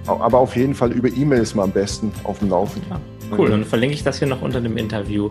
[0.07, 2.81] aber auf jeden Fall über E-Mail ist man am besten auf dem Laufen.
[2.89, 2.99] Ja,
[3.37, 5.29] cool, dann verlinke ich das hier noch unter dem Interview.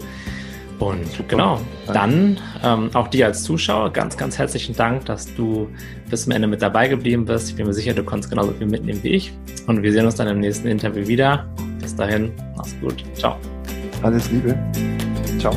[0.78, 1.28] Und Super.
[1.28, 5.68] genau, dann ähm, auch dir als Zuschauer ganz, ganz herzlichen Dank, dass du
[6.10, 7.50] bis zum Ende mit dabei geblieben bist.
[7.50, 9.32] Ich bin mir sicher, du konntest genauso viel mitnehmen wie ich.
[9.68, 11.46] Und wir sehen uns dann im nächsten Interview wieder.
[11.78, 13.04] Bis Bis dahin, mach's gut.
[13.14, 13.36] Ciao.
[14.02, 14.58] Alles Liebe.
[15.38, 15.52] Ciao.